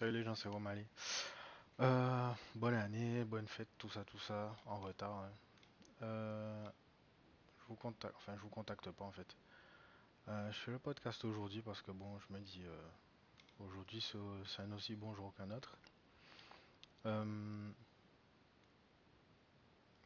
Salut 0.00 0.12
les 0.12 0.24
gens, 0.24 0.34
c'est 0.34 0.48
Romali. 0.48 0.82
Euh, 1.80 2.32
bonne 2.54 2.72
année, 2.72 3.22
bonne 3.24 3.46
fête, 3.46 3.68
tout 3.76 3.90
ça, 3.90 4.02
tout 4.02 4.18
ça, 4.20 4.56
en 4.64 4.78
retard. 4.78 5.12
hein. 5.12 5.30
Euh, 6.00 6.70
je 7.58 7.64
vous 7.68 7.74
contacte, 7.74 8.14
enfin 8.16 8.34
je 8.34 8.40
vous 8.40 8.48
contacte 8.48 8.90
pas 8.92 9.04
en 9.04 9.12
fait. 9.12 9.36
Euh, 10.28 10.50
je 10.52 10.56
fais 10.56 10.70
le 10.70 10.78
podcast 10.78 11.22
aujourd'hui 11.26 11.60
parce 11.60 11.82
que 11.82 11.90
bon, 11.90 12.18
je 12.18 12.32
me 12.32 12.40
dis 12.40 12.64
aujourd'hui 13.58 14.02
c'est 14.46 14.62
un 14.62 14.72
aussi 14.72 14.96
bon 14.96 15.14
jour 15.14 15.34
qu'un 15.34 15.50
autre. 15.50 15.76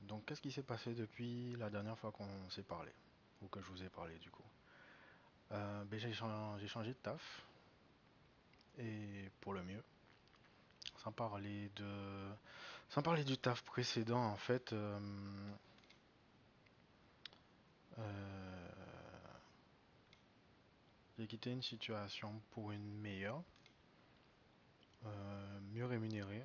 Donc 0.01 0.27
qu'est-ce 0.27 0.43
qui 0.43 0.51
s'est 0.51 0.65
passé 0.65 0.95
depuis 0.95 1.55
la 1.55 1.71
dernière 1.71 1.97
fois 1.97 2.11
qu'on 2.11 2.51
s'est 2.51 2.65
parlé? 2.65 2.91
Ou 3.43 3.47
que 3.47 3.61
je 3.61 3.67
vous 3.67 3.85
ai 3.85 3.89
parlé 3.91 4.19
du 4.19 4.33
coup? 4.33 4.43
Ben, 5.51 5.87
j'ai 5.99 6.13
changé 6.13 6.91
de 6.91 6.99
taf 7.01 7.45
et 8.79 9.31
pour 9.41 9.53
le 9.55 9.63
mieux. 9.63 9.83
Sans 11.03 11.13
parler 11.13 11.71
de, 11.77 12.29
sans 12.91 13.03
parler 13.03 13.25
du 13.25 13.37
taf 13.39 13.63
précédent 13.63 14.23
en 14.25 14.37
fait. 14.37 14.73
euh, 14.73 14.99
Euh, 17.99 18.69
j'ai 21.19 21.27
quitté 21.27 21.51
une 21.51 21.63
situation 21.63 22.33
pour 22.51 22.73
une 22.73 22.99
meilleure, 23.01 23.43
euh, 25.07 25.61
mieux 25.73 25.87
rémunérée 25.87 26.45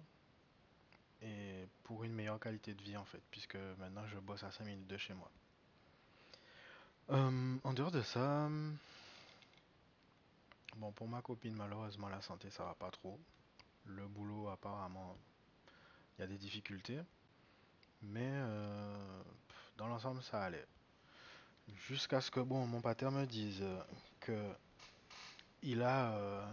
et 1.22 1.68
pour 1.84 2.04
une 2.04 2.14
meilleure 2.14 2.40
qualité 2.40 2.74
de 2.74 2.82
vie 2.84 2.98
en 2.98 3.06
fait, 3.06 3.22
puisque 3.32 3.58
maintenant 3.80 4.06
je 4.08 4.18
bosse 4.20 4.44
à 4.44 4.52
5 4.52 4.66
minutes 4.66 4.88
de 4.88 4.98
chez 4.98 5.14
moi. 5.14 5.32
En 7.12 7.74
dehors 7.74 7.90
de 7.90 8.04
ça, 8.04 8.48
bon 10.78 10.92
pour 10.92 11.08
ma 11.08 11.22
copine 11.22 11.56
malheureusement 11.56 12.10
la 12.10 12.22
santé 12.22 12.50
ça 12.50 12.64
va 12.64 12.76
pas 12.76 12.92
trop. 12.92 13.20
Le 13.86 14.08
boulot 14.08 14.50
apparemment 14.50 15.18
il 16.18 16.22
y 16.22 16.24
a 16.24 16.28
des 16.28 16.38
difficultés, 16.38 17.00
mais 18.02 18.30
euh, 18.30 19.24
dans 19.78 19.88
l'ensemble 19.88 20.22
ça 20.22 20.44
allait. 20.44 20.66
Jusqu'à 21.88 22.22
ce 22.22 22.32
que 22.32 22.40
bon 22.40 22.66
mon 22.66 22.82
pater 22.82 23.10
me 23.10 23.26
dise 23.26 23.64
que 24.20 24.54
il 25.62 25.82
a 25.82 26.14
euh, 26.14 26.46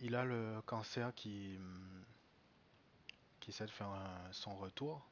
le 0.00 0.60
cancer 0.62 1.14
qui 1.14 1.58
qui 3.40 3.50
essaie 3.50 3.66
de 3.66 3.70
faire 3.70 3.92
son 4.32 4.56
retour, 4.56 5.06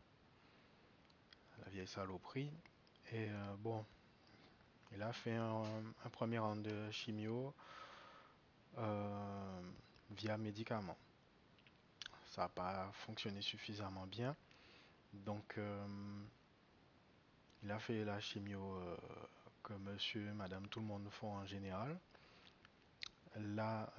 la 1.64 1.70
vieille 1.70 1.86
saloperie. 1.86 2.50
Et 3.12 3.28
euh, 3.28 3.55
bon, 3.58 3.84
il 4.95 5.03
a 5.03 5.12
fait 5.12 5.34
un, 5.34 5.64
premier 6.12 6.39
round 6.39 6.62
de 6.62 6.91
chimio 6.92 7.53
euh, 8.78 9.61
via 10.11 10.39
médicament. 10.39 10.97
Ça 12.27 12.42
n'a 12.42 12.48
pas 12.48 12.91
fonctionné 12.92 13.42
suffisamment 13.42 14.06
bien. 14.06 14.37
Donc, 15.12 15.59
euh, 15.59 15.87
il 17.62 17.70
a 17.70 17.78
fait 17.78 18.05
la 18.05 18.20
chimio 18.20 18.77
euh, 18.77 18.97
que 19.62 19.72
monsieur, 19.72 20.33
madame, 20.33 20.69
tout 20.69 20.81
le 20.81 20.87
monde 20.87 21.09
font 21.11 21.33
en 21.33 21.47
général. 21.47 21.98
Là, 23.37 23.92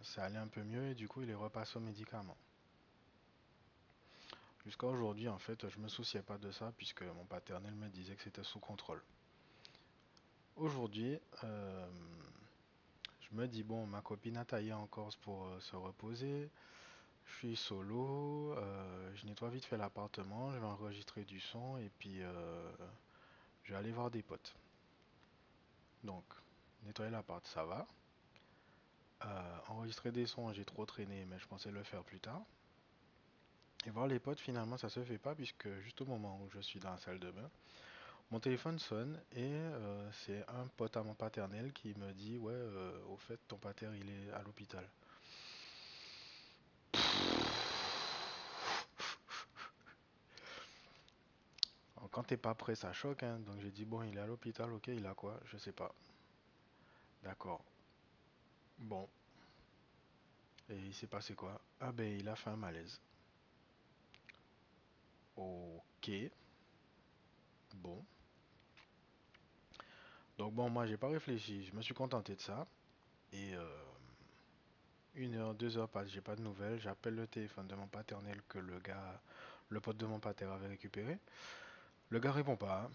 ça 0.00 0.24
allait 0.24 0.38
un 0.38 0.48
peu 0.48 0.62
mieux 0.62 0.88
et 0.88 0.94
du 0.94 1.08
coup, 1.08 1.20
il 1.20 1.28
est 1.28 1.34
repassé 1.34 1.76
au 1.76 1.80
médicament. 1.80 2.38
Jusqu'à 4.64 4.86
aujourd'hui, 4.86 5.28
en 5.28 5.38
fait, 5.38 5.68
je 5.68 5.78
me 5.78 5.88
souciais 5.88 6.22
pas 6.22 6.38
de 6.38 6.50
ça 6.52 6.72
puisque 6.74 7.02
mon 7.02 7.26
paternel 7.26 7.74
me 7.74 7.88
disait 7.88 8.14
que 8.14 8.22
c'était 8.22 8.44
sous 8.44 8.60
contrôle. 8.60 9.02
Aujourd'hui, 10.58 11.16
euh, 11.44 11.86
je 13.20 13.36
me 13.36 13.46
dis, 13.46 13.62
bon, 13.62 13.86
ma 13.86 14.00
copine 14.00 14.36
a 14.38 14.44
taillé 14.44 14.72
en 14.72 14.88
Corse 14.88 15.14
pour 15.14 15.46
euh, 15.46 15.60
se 15.60 15.76
reposer. 15.76 16.50
Je 17.26 17.34
suis 17.36 17.56
solo, 17.56 18.54
euh, 18.56 19.14
je 19.14 19.26
nettoie 19.26 19.50
vite 19.50 19.64
fait 19.64 19.76
l'appartement, 19.76 20.50
je 20.50 20.58
vais 20.58 20.66
enregistrer 20.66 21.24
du 21.24 21.38
son 21.38 21.78
et 21.78 21.88
puis 22.00 22.22
je 23.62 23.72
vais 23.72 23.78
aller 23.78 23.92
voir 23.92 24.10
des 24.10 24.22
potes. 24.22 24.56
Donc, 26.02 26.24
nettoyer 26.84 27.12
l'appart, 27.12 27.46
ça 27.46 27.64
va. 27.64 27.86
Enregistrer 29.68 30.10
des 30.10 30.26
sons, 30.26 30.52
j'ai 30.52 30.64
trop 30.64 30.86
traîné, 30.86 31.24
mais 31.26 31.38
je 31.38 31.46
pensais 31.46 31.70
le 31.70 31.84
faire 31.84 32.02
plus 32.02 32.18
tard. 32.18 32.42
Et 33.86 33.90
voir 33.90 34.08
les 34.08 34.18
potes, 34.18 34.40
finalement, 34.40 34.76
ça 34.76 34.88
se 34.88 35.04
fait 35.04 35.18
pas 35.18 35.36
puisque 35.36 35.68
juste 35.82 36.00
au 36.00 36.06
moment 36.06 36.40
où 36.42 36.50
je 36.50 36.60
suis 36.60 36.80
dans 36.80 36.90
la 36.90 36.98
salle 36.98 37.20
de 37.20 37.30
bain, 37.30 37.48
mon 38.30 38.40
téléphone 38.40 38.78
sonne 38.78 39.18
et 39.32 39.42
euh, 39.42 40.10
c'est 40.12 40.44
un 40.48 40.66
pote 40.76 40.96
à 40.96 41.02
mon 41.02 41.14
paternel 41.14 41.72
qui 41.72 41.94
me 41.94 42.12
dit, 42.12 42.36
ouais, 42.38 42.52
euh, 42.52 42.98
au 43.08 43.16
fait, 43.16 43.38
ton 43.48 43.56
pater, 43.56 43.88
il 43.98 44.08
est 44.10 44.32
à 44.32 44.42
l'hôpital. 44.42 44.86
Quand 52.10 52.22
t'es 52.24 52.36
pas 52.36 52.54
prêt, 52.54 52.74
ça 52.74 52.92
choque, 52.92 53.22
hein. 53.22 53.38
Donc 53.46 53.60
j'ai 53.60 53.70
dit, 53.70 53.84
bon, 53.84 54.02
il 54.02 54.16
est 54.16 54.20
à 54.20 54.26
l'hôpital, 54.26 54.72
ok, 54.72 54.88
il 54.88 55.06
a 55.06 55.14
quoi? 55.14 55.38
Je 55.52 55.56
sais 55.58 55.72
pas. 55.72 55.94
D'accord. 57.22 57.62
Bon. 58.78 59.08
Et 60.70 60.76
il 60.76 60.94
s'est 60.94 61.06
passé 61.06 61.34
quoi? 61.34 61.60
Ah 61.80 61.92
ben, 61.92 62.18
il 62.18 62.28
a 62.28 62.36
fait 62.36 62.50
un 62.50 62.56
malaise. 62.56 63.00
Ok. 65.36 66.10
Bon. 67.74 68.04
Donc 70.38 70.54
bon, 70.54 70.70
moi, 70.70 70.86
j'ai 70.86 70.96
pas 70.96 71.08
réfléchi. 71.08 71.64
Je 71.64 71.74
me 71.74 71.82
suis 71.82 71.94
contenté 71.94 72.34
de 72.36 72.40
ça. 72.40 72.66
Et 73.32 73.54
euh, 73.54 73.64
une 75.16 75.34
heure, 75.34 75.54
deux 75.54 75.76
heures 75.76 75.88
passent, 75.88 76.08
j'ai 76.08 76.20
pas 76.20 76.36
de 76.36 76.42
nouvelles. 76.42 76.80
J'appelle 76.80 77.16
le 77.16 77.26
téléphone 77.26 77.66
de 77.66 77.74
mon 77.74 77.88
paternel 77.88 78.40
que 78.48 78.58
le 78.58 78.78
gars, 78.78 79.20
le 79.68 79.80
pote 79.80 79.96
de 79.96 80.06
mon 80.06 80.20
pater 80.20 80.44
avait 80.44 80.68
récupéré. 80.68 81.18
Le 82.08 82.20
gars 82.20 82.32
répond 82.32 82.56
pas. 82.56 82.88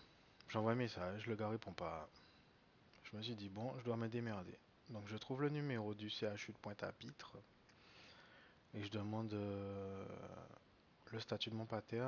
J'envoie 0.48 0.72
un 0.72 0.76
message, 0.76 1.28
le 1.28 1.36
gars 1.36 1.50
répond 1.50 1.74
pas. 1.74 2.09
Je 3.04 3.18
me 3.18 3.22
suis 3.22 3.36
dit, 3.36 3.50
bon, 3.50 3.74
je 3.80 3.84
dois 3.84 3.98
me 3.98 4.08
démerder. 4.08 4.58
Donc 4.90 5.08
je 5.08 5.18
trouve 5.18 5.42
le 5.42 5.50
numéro 5.50 5.94
du 5.94 6.10
CHU 6.10 6.52
de 6.52 6.58
Pointe-à-Pitre 6.62 7.38
et 8.74 8.84
je 8.84 8.90
demande 8.90 9.34
euh, 9.34 10.06
le 11.12 11.20
statut 11.20 11.50
de 11.50 11.56
mon 11.56 11.66
pater. 11.66 12.06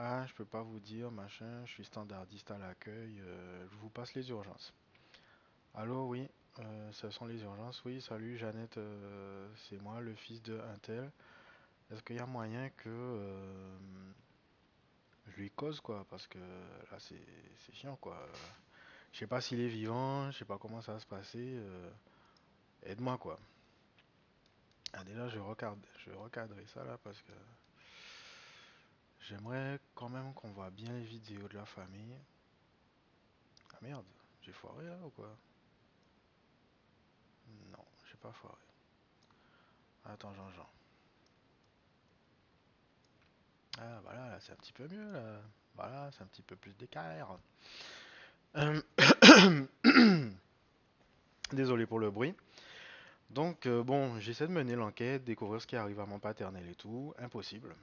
Ah, 0.00 0.24
je 0.28 0.32
peux 0.34 0.44
pas 0.44 0.62
vous 0.62 0.78
dire, 0.78 1.10
machin, 1.10 1.66
je 1.66 1.72
suis 1.72 1.84
standardiste 1.84 2.52
à 2.52 2.58
l'accueil, 2.58 3.20
euh, 3.20 3.66
je 3.68 3.76
vous 3.78 3.88
passe 3.88 4.14
les 4.14 4.30
urgences. 4.30 4.72
Allô, 5.74 6.06
oui, 6.06 6.28
euh, 6.60 6.92
ce 6.92 7.10
sont 7.10 7.26
les 7.26 7.42
urgences. 7.42 7.84
Oui, 7.84 8.00
salut 8.00 8.36
Jeannette, 8.38 8.78
euh, 8.78 9.48
c'est 9.56 9.82
moi, 9.82 10.00
le 10.00 10.14
fils 10.14 10.40
de 10.42 10.60
Intel. 10.72 11.10
Est-ce 11.90 12.00
qu'il 12.04 12.14
y 12.14 12.20
a 12.20 12.26
moyen 12.26 12.70
que 12.70 13.28
je 15.26 15.36
lui 15.36 15.50
cause 15.50 15.80
quoi? 15.80 16.06
Parce 16.08 16.28
que 16.28 16.38
là 16.38 16.98
c'est 17.00 17.72
chiant 17.72 17.96
quoi. 17.96 18.24
Je 19.12 19.18
sais 19.18 19.26
pas 19.26 19.40
s'il 19.40 19.58
est 19.60 19.68
vivant, 19.68 20.30
je 20.30 20.38
sais 20.38 20.44
pas 20.44 20.58
comment 20.58 20.80
ça 20.80 20.92
va 20.92 21.00
se 21.00 21.06
passer. 21.06 21.60
aide-moi 22.84 23.18
quoi. 23.18 23.40
Ah, 24.92 25.02
déjà, 25.02 25.28
je 25.28 25.38
regarde, 25.38 25.84
je 26.04 26.10
recadrer 26.12 26.66
ça 26.66 26.84
là 26.84 26.98
parce 27.02 27.20
que 27.22 27.32
j'aimerais 29.28 29.78
quand 29.94 30.08
même 30.08 30.32
qu'on 30.34 30.50
voit 30.50 30.70
bien 30.70 30.92
les 30.92 31.04
vidéos 31.04 31.46
de 31.48 31.54
la 31.54 31.66
famille. 31.66 32.16
Ah 33.74 33.78
merde, 33.82 34.04
j'ai 34.42 34.52
foiré 34.52 34.86
là 34.86 34.96
ou 35.04 35.10
quoi? 35.10 35.36
Non, 37.70 37.84
j'ai 38.10 38.16
pas 38.16 38.32
foiré. 38.32 38.56
Attends, 40.04 40.32
Jean-Jean. 40.34 40.68
Ah 43.80 44.00
voilà, 44.02 44.28
là 44.30 44.40
c'est 44.40 44.52
un 44.52 44.56
petit 44.56 44.72
peu 44.72 44.88
mieux 44.88 45.12
là. 45.12 45.42
Voilà, 45.74 46.10
c'est 46.12 46.22
un 46.22 46.26
petit 46.26 46.42
peu 46.42 46.56
plus 46.56 46.74
d'écart. 46.76 47.38
Désolé 51.52 51.86
pour 51.86 52.00
le 52.00 52.10
bruit. 52.10 52.34
Donc 53.30 53.66
euh, 53.66 53.82
bon, 53.84 54.18
j'essaie 54.18 54.48
de 54.48 54.52
mener 54.52 54.74
l'enquête, 54.74 55.22
découvrir 55.22 55.60
ce 55.60 55.66
qui 55.66 55.76
arrive 55.76 56.00
à 56.00 56.06
mon 56.06 56.18
paternel 56.18 56.66
et 56.68 56.74
tout. 56.74 57.14
Impossible. 57.18 57.76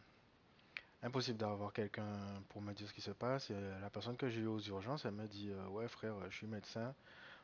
Impossible 1.05 1.37
d'avoir 1.37 1.71
quelqu'un 1.71 2.41
pour 2.49 2.63
me 2.63 2.73
dire 2.73 2.87
ce 2.87 2.93
qui 2.93 3.01
se 3.01 3.11
passe. 3.11 3.51
Et 3.51 3.55
la 3.79 3.91
personne 3.91 4.17
que 4.17 4.27
j'ai 4.27 4.41
eu 4.41 4.47
aux 4.47 4.59
urgences, 4.59 5.05
elle 5.05 5.11
me 5.11 5.27
dit 5.27 5.51
euh, 5.51 5.67
Ouais, 5.67 5.87
frère, 5.87 6.15
je 6.31 6.35
suis 6.35 6.47
médecin. 6.47 6.95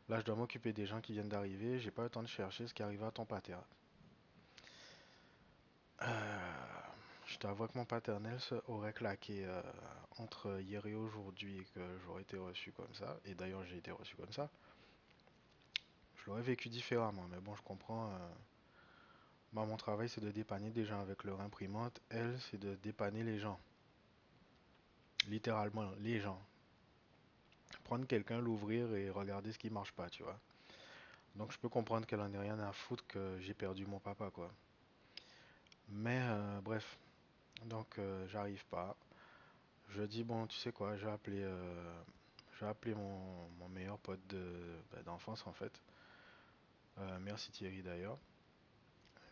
Là, 0.09 0.19
je 0.19 0.25
dois 0.25 0.33
m'occuper 0.33 0.73
des 0.73 0.87
gens 0.87 0.99
qui 0.99 1.13
viennent 1.13 1.29
d'arriver. 1.29 1.79
J'ai 1.79 1.91
pas 1.91 2.01
le 2.01 2.09
temps 2.09 2.23
de 2.23 2.27
chercher 2.27 2.65
ce 2.65 2.73
qui 2.73 2.81
arrive 2.81 3.03
à 3.03 3.11
ton 3.11 3.23
pater. 3.23 3.53
Euh, 6.01 6.07
je 7.27 7.37
t'avoue 7.37 7.67
que 7.67 7.77
mon 7.77 7.85
paternel 7.85 8.39
se 8.39 8.55
aurait 8.67 8.93
claqué 8.93 9.45
euh, 9.45 9.61
entre 10.17 10.59
hier 10.59 10.83
et 10.87 10.95
aujourd'hui 10.95 11.63
que 11.75 11.81
j'aurais 12.03 12.23
été 12.23 12.39
reçu 12.39 12.71
comme 12.71 12.95
ça. 12.95 13.19
Et 13.25 13.35
d'ailleurs, 13.35 13.63
j'ai 13.65 13.77
été 13.77 13.91
reçu 13.91 14.15
comme 14.15 14.33
ça. 14.33 14.49
Je 16.15 16.25
l'aurais 16.25 16.41
vécu 16.41 16.67
différemment. 16.67 17.27
Mais 17.29 17.39
bon, 17.39 17.53
je 17.53 17.61
comprends. 17.61 18.11
Moi, 19.53 19.65
mon 19.65 19.75
travail, 19.75 20.07
c'est 20.07 20.21
de 20.21 20.31
dépanner 20.31 20.69
des 20.69 20.85
gens 20.85 21.01
avec 21.01 21.23
leur 21.23 21.41
imprimante. 21.41 21.99
Elle, 22.09 22.39
c'est 22.49 22.57
de 22.57 22.75
dépanner 22.75 23.23
les 23.23 23.37
gens. 23.37 23.59
Littéralement, 25.27 25.91
les 25.99 26.19
gens. 26.19 26.41
Prendre 27.83 28.07
quelqu'un, 28.07 28.39
l'ouvrir 28.39 28.93
et 28.95 29.09
regarder 29.09 29.51
ce 29.51 29.57
qui 29.57 29.69
marche 29.69 29.91
pas, 29.91 30.09
tu 30.09 30.23
vois. 30.23 30.39
Donc 31.35 31.51
je 31.51 31.57
peux 31.57 31.69
comprendre 31.69 32.05
qu'elle 32.05 32.21
en 32.21 32.31
ait 32.33 32.37
rien 32.39 32.59
à 32.59 32.71
foutre 32.71 33.05
que 33.07 33.37
j'ai 33.39 33.53
perdu 33.53 33.85
mon 33.85 33.99
papa, 33.99 34.29
quoi. 34.31 34.51
Mais 35.89 36.19
euh, 36.21 36.61
bref, 36.61 36.97
donc 37.65 37.99
euh, 37.99 38.27
j'arrive 38.27 38.65
pas. 38.65 38.95
Je 39.89 40.03
dis 40.03 40.23
bon, 40.23 40.47
tu 40.47 40.57
sais 40.57 40.71
quoi, 40.71 40.95
je 40.97 41.05
vais 41.05 41.11
appeler, 41.11 41.41
euh, 41.43 42.03
mon, 42.95 43.69
meilleur 43.69 43.97
pote 43.99 44.25
de, 44.27 44.77
bah, 44.91 45.01
d'enfance 45.03 45.45
en 45.47 45.53
fait. 45.53 45.81
Merci 47.21 47.51
Thierry 47.51 47.81
d'ailleurs. 47.81 48.17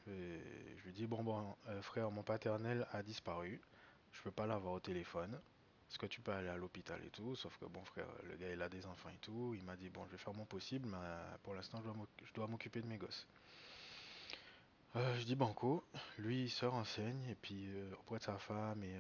Je 0.09 0.83
lui 0.85 0.94
dis 0.94 1.07
bon 1.07 1.23
bon, 1.23 1.56
euh, 1.67 1.81
frère, 1.81 2.11
mon 2.11 2.23
paternel 2.23 2.88
a 2.91 3.03
disparu. 3.03 3.61
Je 4.11 4.21
peux 4.21 4.31
pas 4.31 4.47
l'avoir 4.47 4.73
au 4.73 4.79
téléphone. 4.79 5.39
Est-ce 5.89 6.00
que 6.00 6.06
tu 6.06 6.21
peux 6.21 6.31
aller 6.31 6.50
à 6.50 6.57
l'hôpital 6.57 7.03
et 7.03 7.09
tout? 7.09 7.35
Sauf 7.35 7.57
que 7.57 7.65
bon 7.65 7.83
frère, 7.83 8.07
le 8.23 8.35
gars 8.38 8.51
il 8.51 8.61
a 8.61 8.69
des 8.69 8.85
enfants 8.85 9.09
et 9.09 9.17
tout. 9.17 9.53
Il 9.56 9.63
m'a 9.63 9.75
dit 9.75 9.89
bon, 9.89 10.06
je 10.06 10.11
vais 10.11 10.17
faire 10.17 10.33
mon 10.33 10.45
possible, 10.45 10.88
mais 10.88 10.97
euh, 11.00 11.38
pour 11.44 11.56
l'instant 11.56 11.81
je 11.81 12.33
dois 12.33 12.47
m'occuper 12.47 12.81
de 12.81 12.88
mes 12.88 12.97
gosses. 12.97 13.27
Euh, 14.95 15.19
je 15.19 15.25
dis 15.25 15.35
banco. 15.35 15.83
Lui 16.17 16.44
il 16.44 16.50
se 16.50 16.65
renseigne 16.65 17.23
et 17.29 17.35
puis 17.35 17.69
auprès 18.00 18.17
de 18.17 18.23
sa 18.23 18.38
femme 18.38 18.83
et 18.83 18.97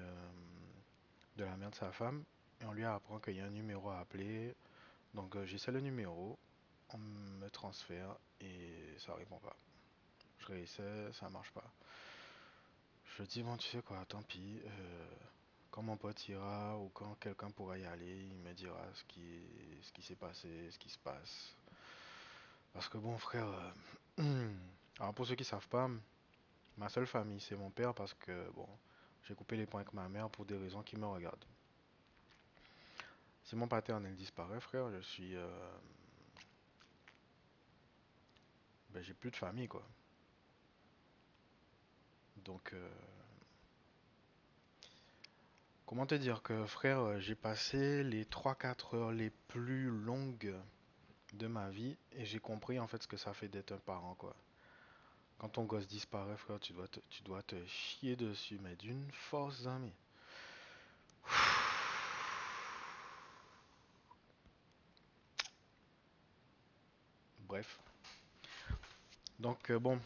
de 1.37 1.43
la 1.43 1.55
mère 1.57 1.71
de 1.71 1.75
sa 1.75 1.91
femme. 1.91 2.23
Et 2.61 2.65
on 2.65 2.73
lui 2.73 2.85
apprend 2.85 3.19
qu'il 3.19 3.35
y 3.35 3.41
a 3.41 3.45
un 3.45 3.51
numéro 3.51 3.89
à 3.89 3.99
appeler. 3.99 4.55
Donc 5.13 5.35
j'essaie 5.45 5.71
le 5.71 5.81
numéro, 5.81 6.37
on 6.89 6.97
me 6.97 7.49
transfère 7.49 8.15
et 8.41 8.95
ça 8.97 9.15
répond 9.15 9.39
pas. 9.39 9.55
Je 10.39 10.45
réessaie, 10.47 11.11
ça 11.13 11.29
marche 11.29 11.51
pas. 11.51 11.71
Je 13.17 13.23
dis 13.23 13.43
bon 13.43 13.57
tu 13.57 13.67
sais 13.67 13.81
quoi, 13.81 14.03
tant 14.05 14.21
pis. 14.21 14.61
euh, 14.65 15.05
quand 15.71 15.83
mon 15.83 15.97
pote 15.97 16.27
ira 16.27 16.77
ou 16.77 16.89
quand 16.93 17.15
quelqu'un 17.19 17.51
pourra 17.51 17.77
y 17.77 17.85
aller, 17.85 18.25
il 18.25 18.37
me 18.37 18.53
dira 18.53 18.81
ce 18.93 19.03
qui, 19.03 20.01
s'est 20.01 20.15
passé, 20.15 20.71
ce 20.71 20.79
qui 20.79 20.89
se 20.89 20.97
passe. 20.97 21.55
Parce 22.73 22.87
que 22.89 22.97
bon 22.97 23.17
frère, 23.17 23.47
euh, 24.19 24.49
alors 24.99 25.13
pour 25.13 25.25
ceux 25.27 25.35
qui 25.35 25.43
savent 25.43 25.67
pas, 25.67 25.89
ma 26.77 26.89
seule 26.89 27.07
famille 27.07 27.39
c'est 27.39 27.55
mon 27.55 27.69
père 27.69 27.93
parce 27.93 28.13
que 28.13 28.49
bon, 28.51 28.67
j'ai 29.27 29.35
coupé 29.35 29.57
les 29.57 29.65
ponts 29.65 29.77
avec 29.77 29.93
ma 29.93 30.07
mère 30.09 30.29
pour 30.29 30.45
des 30.45 30.57
raisons 30.57 30.81
qui 30.81 30.95
me 30.97 31.05
regardent. 31.05 31.45
Si 33.43 33.55
mon 33.55 33.67
paternel 33.67 34.15
disparaît 34.15 34.59
frère, 34.61 34.91
je 34.91 35.01
suis, 35.01 35.35
euh, 35.35 35.47
ben 38.91 39.03
j'ai 39.03 39.13
plus 39.13 39.31
de 39.31 39.35
famille 39.35 39.67
quoi. 39.67 39.83
Donc 42.45 42.73
euh, 42.73 42.89
Comment 45.89 46.05
te 46.05 46.13
dire 46.13 46.43
que 46.43 46.67
frère, 46.67 47.19
j'ai 47.19 47.33
passé 47.33 48.03
les 48.03 48.23
trois 48.23 48.53
quatre 48.53 48.93
heures 48.93 49.11
les 49.11 49.31
plus 49.47 49.89
longues 49.89 50.53
de 51.33 51.47
ma 51.47 51.71
vie 51.71 51.97
et 52.11 52.25
j'ai 52.25 52.39
compris 52.39 52.77
en 52.79 52.85
fait 52.85 53.01
ce 53.01 53.07
que 53.07 53.17
ça 53.17 53.33
fait 53.33 53.47
d'être 53.47 53.71
un 53.71 53.79
parent 53.79 54.13
quoi. 54.13 54.35
Quand 55.39 55.49
ton 55.49 55.63
gosse 55.63 55.87
disparaît 55.87 56.37
frère, 56.37 56.59
tu 56.59 56.73
dois 57.23 57.41
te, 57.41 57.55
chier 57.65 58.15
dessus 58.15 58.59
mais 58.61 58.75
d'une 58.75 59.09
force 59.11 59.65
amie. 59.65 59.95
Bref. 67.39 67.79
Donc 69.39 69.71
euh, 69.71 69.79
bon, 69.79 69.99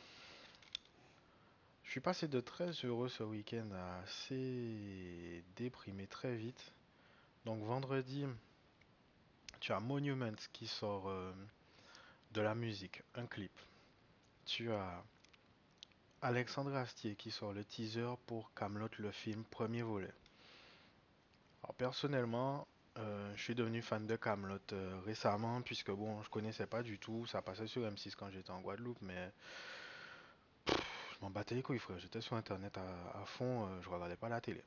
suis 1.94 2.02
passé 2.02 2.28
de 2.28 2.40
très 2.40 2.72
heureux 2.86 3.08
ce 3.08 3.22
week-end 3.22 3.70
à 3.72 4.00
assez 4.00 5.44
déprimé 5.56 6.08
très 6.08 6.36
vite. 6.36 6.74
Donc 7.46 7.62
vendredi, 7.62 8.26
tu 9.60 9.74
as 9.74 9.80
Monuments 9.80 10.42
qui 10.54 10.66
sort 10.66 11.08
euh, 11.08 11.32
de 12.32 12.42
la 12.42 12.56
musique, 12.56 13.04
un 13.14 13.28
clip. 13.28 13.52
Tu 14.48 14.72
as 14.72 15.04
Alexandre 16.24 16.76
Astier 16.76 17.16
qui 17.16 17.30
sort 17.30 17.54
le 17.54 17.64
teaser 17.64 18.16
pour 18.26 18.52
Camelot 18.56 18.90
le 18.98 19.12
film 19.12 19.44
premier 19.44 19.84
volet. 19.84 20.14
Alors 21.64 21.76
personnellement, 21.76 22.68
euh, 22.98 23.32
je 23.36 23.44
suis 23.44 23.54
devenu 23.54 23.84
fan 23.84 24.08
de 24.08 24.16
Camelot 24.16 24.58
récemment 25.06 25.62
puisque 25.62 25.92
bon, 25.92 26.24
je 26.24 26.30
connaissais 26.32 26.66
pas 26.66 26.82
du 26.82 26.98
tout, 26.98 27.28
ça 27.28 27.44
passait 27.44 27.68
sur 27.68 27.84
M6 27.84 28.16
quand 28.16 28.32
j'étais 28.32 28.50
en 28.50 28.62
Guadeloupe, 28.62 29.04
mais 29.04 29.32
battais 31.44 31.56
les 31.56 31.80
frère, 31.80 32.00
j'étais 32.00 32.22
sur 32.22 32.38
internet 32.38 32.78
à, 32.78 33.26
fond, 33.26 33.66
euh, 33.66 33.82
je 33.82 33.90
regardais 33.90 34.16
pas 34.16 34.30
la 34.30 34.40
télé. 34.40 34.64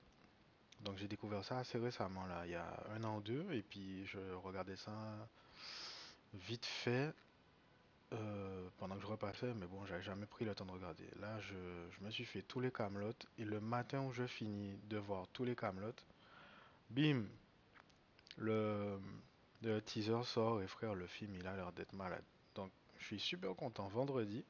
Donc 0.81 0.99
j'ai 0.99 1.09
découvert 1.09 1.43
ça 1.43 1.59
assez 1.59 1.79
récemment 1.79 2.27
là, 2.27 2.43
il 2.45 2.51
y 2.53 2.55
a 2.55 2.67
un 2.95 3.03
an 3.05 3.17
ou 3.17 3.21
deux, 3.23 3.47
et 3.51 3.63
puis 3.63 4.05
je 4.05 4.19
regardais 4.45 4.77
ça 4.77 4.93
vite 6.35 6.67
fait 6.67 7.15
euh, 8.13 8.69
pendant 8.77 8.97
que 8.97 9.01
je 9.01 9.07
repassais, 9.07 9.55
mais 9.55 9.67
bon, 9.67 9.87
j'avais 9.87 10.03
jamais 10.03 10.27
pris 10.27 10.45
le 10.45 10.55
temps 10.55 10.67
de 10.67 10.71
regarder. 10.71 11.09
Là, 11.19 11.41
je, 11.41 12.05
me 12.05 12.11
suis 12.11 12.27
fait 12.27 12.43
tous 12.43 12.61
les 12.61 12.71
Camelot 12.71 13.15
et 13.39 13.45
le 13.47 13.59
matin 13.59 14.03
où 14.03 14.13
je 14.13 14.27
finis 14.27 14.79
de 14.91 14.99
voir 14.99 15.27
tous 15.33 15.45
les 15.45 15.57
Camelot, 15.57 15.95
bim, 16.91 17.25
le 18.37 19.01
teaser 19.87 20.25
sort 20.25 20.61
et 20.61 20.67
frère, 20.67 20.95
le 20.95 21.07
film 21.07 21.35
il 21.37 21.47
a 21.47 21.57
l'air 21.57 21.73
d'être 21.73 21.95
malade. 21.95 22.25
Donc, 22.55 22.71
je 22.99 23.07
suis 23.07 23.21
super 23.21 23.57
content 23.57 23.89
vendredi, 23.89 24.45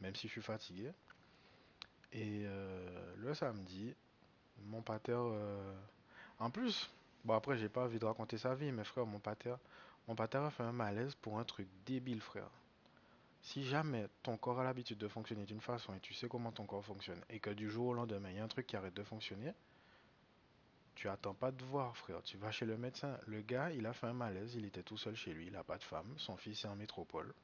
même 0.00 0.14
si 0.14 0.28
je 0.28 0.32
suis 0.34 0.42
fatigué. 0.42 0.92
Et 2.12 2.42
euh, 2.44 3.14
le 3.16 3.32
samedi, 3.34 3.94
mon 4.64 4.82
pater, 4.82 5.12
euh, 5.16 5.74
en 6.38 6.50
plus, 6.50 6.90
bon 7.24 7.34
après 7.34 7.56
j'ai 7.56 7.68
pas 7.68 7.84
envie 7.84 7.98
de 7.98 8.04
raconter 8.04 8.36
sa 8.36 8.54
vie, 8.54 8.70
mais 8.70 8.84
frère, 8.84 9.06
mon 9.06 9.18
pater, 9.18 9.54
mon 10.08 10.14
pater 10.14 10.38
a 10.38 10.50
fait 10.50 10.62
un 10.62 10.72
malaise 10.72 11.14
pour 11.14 11.38
un 11.38 11.44
truc 11.44 11.68
débile, 11.86 12.20
frère. 12.20 12.50
Si 13.40 13.64
jamais 13.64 14.08
ton 14.22 14.36
corps 14.36 14.60
a 14.60 14.64
l'habitude 14.64 14.98
de 14.98 15.08
fonctionner 15.08 15.44
d'une 15.44 15.60
façon 15.60 15.94
et 15.94 16.00
tu 16.00 16.14
sais 16.14 16.28
comment 16.28 16.52
ton 16.52 16.64
corps 16.64 16.84
fonctionne 16.84 17.20
et 17.28 17.40
que 17.40 17.50
du 17.50 17.68
jour 17.68 17.88
au 17.88 17.94
lendemain 17.94 18.30
il 18.30 18.36
y 18.36 18.40
a 18.40 18.44
un 18.44 18.48
truc 18.48 18.66
qui 18.66 18.76
arrête 18.76 18.94
de 18.94 19.02
fonctionner, 19.02 19.52
tu 20.94 21.08
attends 21.08 21.34
pas 21.34 21.50
de 21.50 21.64
voir 21.64 21.96
frère, 21.96 22.22
tu 22.22 22.36
vas 22.36 22.52
chez 22.52 22.66
le 22.66 22.76
médecin. 22.76 23.18
Le 23.26 23.40
gars 23.40 23.70
il 23.72 23.86
a 23.86 23.94
fait 23.94 24.06
un 24.06 24.12
malaise, 24.12 24.54
il 24.54 24.66
était 24.66 24.82
tout 24.82 24.98
seul 24.98 25.16
chez 25.16 25.32
lui, 25.32 25.46
il 25.46 25.56
a 25.56 25.64
pas 25.64 25.78
de 25.78 25.82
femme, 25.82 26.14
son 26.18 26.36
fils 26.36 26.64
est 26.64 26.68
en 26.68 26.76
métropole. 26.76 27.34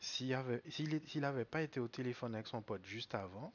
S'il 0.00 0.32
avait, 0.34 0.62
s'il, 0.70 1.00
s'il 1.08 1.24
avait 1.24 1.44
pas 1.44 1.62
été 1.62 1.80
au 1.80 1.88
téléphone 1.88 2.34
avec 2.34 2.46
son 2.46 2.62
pote 2.62 2.84
juste 2.84 3.14
avant, 3.14 3.52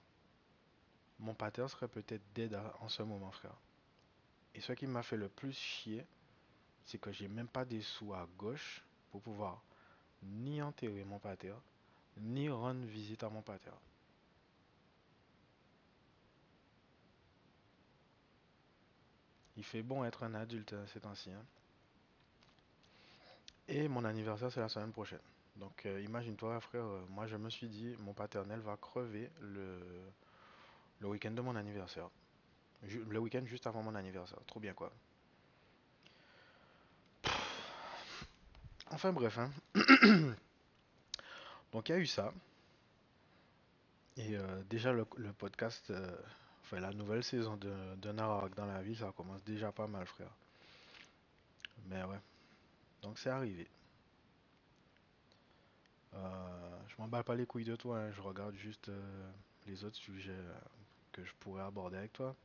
mon 1.19 1.33
pater 1.33 1.67
serait 1.67 1.87
peut-être 1.87 2.23
dead 2.35 2.59
en 2.81 2.89
ce 2.89 3.03
moment 3.03 3.31
frère. 3.31 3.55
Et 4.55 4.61
ce 4.61 4.73
qui 4.73 4.87
m'a 4.87 5.03
fait 5.03 5.17
le 5.17 5.29
plus 5.29 5.53
chier, 5.53 6.05
c'est 6.85 6.99
que 6.99 7.11
j'ai 7.11 7.27
même 7.27 7.47
pas 7.47 7.65
des 7.65 7.81
sous 7.81 8.13
à 8.13 8.27
gauche 8.37 8.83
pour 9.11 9.21
pouvoir 9.21 9.63
ni 10.21 10.61
enterrer 10.61 11.03
mon 11.03 11.19
pater, 11.19 11.53
ni 12.17 12.49
rendre 12.49 12.85
visite 12.85 13.23
à 13.23 13.29
mon 13.29 13.41
pater. 13.41 13.71
Il 19.57 19.63
fait 19.63 19.83
bon 19.83 20.03
être 20.03 20.23
un 20.23 20.33
adulte 20.33 20.73
euh, 20.73 20.85
ces 20.87 20.99
temps-ci. 20.99 21.31
hein. 21.31 21.45
Et 23.67 23.87
mon 23.87 24.03
anniversaire, 24.03 24.51
c'est 24.51 24.59
la 24.59 24.69
semaine 24.69 24.91
prochaine. 24.91 25.19
Donc 25.55 25.85
euh, 25.85 26.01
imagine-toi, 26.01 26.59
frère, 26.61 26.85
euh, 26.85 27.05
moi 27.09 27.27
je 27.27 27.37
me 27.37 27.49
suis 27.49 27.67
dit, 27.67 27.95
mon 27.99 28.13
paternel 28.13 28.59
va 28.61 28.75
crever 28.77 29.29
le, 29.41 29.79
le 30.99 31.07
week-end 31.07 31.31
de 31.31 31.41
mon 31.41 31.55
anniversaire. 31.55 32.09
Le 32.81 33.19
week-end 33.19 33.45
juste 33.45 33.67
avant 33.67 33.83
mon 33.83 33.95
anniversaire. 33.95 34.39
Trop 34.47 34.59
bien 34.59 34.73
quoi. 34.73 34.91
Enfin 38.91 39.13
bref, 39.13 39.37
hein. 39.37 39.51
Donc 41.71 41.89
il 41.89 41.91
y 41.93 41.95
a 41.95 41.99
eu 41.99 42.05
ça. 42.05 42.33
Et 44.17 44.35
euh, 44.35 44.63
déjà 44.69 44.91
le, 44.91 45.05
podcast, 45.05 45.91
enfin 46.61 46.79
la 46.79 46.91
nouvelle 46.91 47.23
saison 47.23 47.55
de, 47.57 47.73
de 47.95 48.11
Narak 48.11 48.53
dans 48.55 48.65
la 48.65 48.81
vie, 48.81 48.95
ça 48.95 49.13
commence 49.15 49.43
déjà 49.43 49.71
pas 49.71 49.87
mal, 49.87 50.05
frère. 50.05 50.31
Mais 51.87 52.03
ouais. 52.03 52.19
Donc 53.01 53.17
c'est 53.17 53.29
arrivé. 53.29 53.67
Euh, 56.15 56.79
je 56.87 56.95
m'emballe 56.99 57.23
pas 57.23 57.35
les 57.35 57.45
couilles 57.45 57.65
de 57.65 57.75
toi, 57.75 57.99
hein, 57.99 58.11
je 58.11 58.21
regarde 58.21 58.55
juste 58.55 58.89
euh, 58.89 59.31
les 59.67 59.83
autres 59.83 59.95
sujets 59.95 60.31
euh, 60.31 60.53
que 61.11 61.23
je 61.23 61.31
pourrais 61.39 61.63
aborder 61.63 61.97
avec 61.97 62.13
toi. 62.13 62.35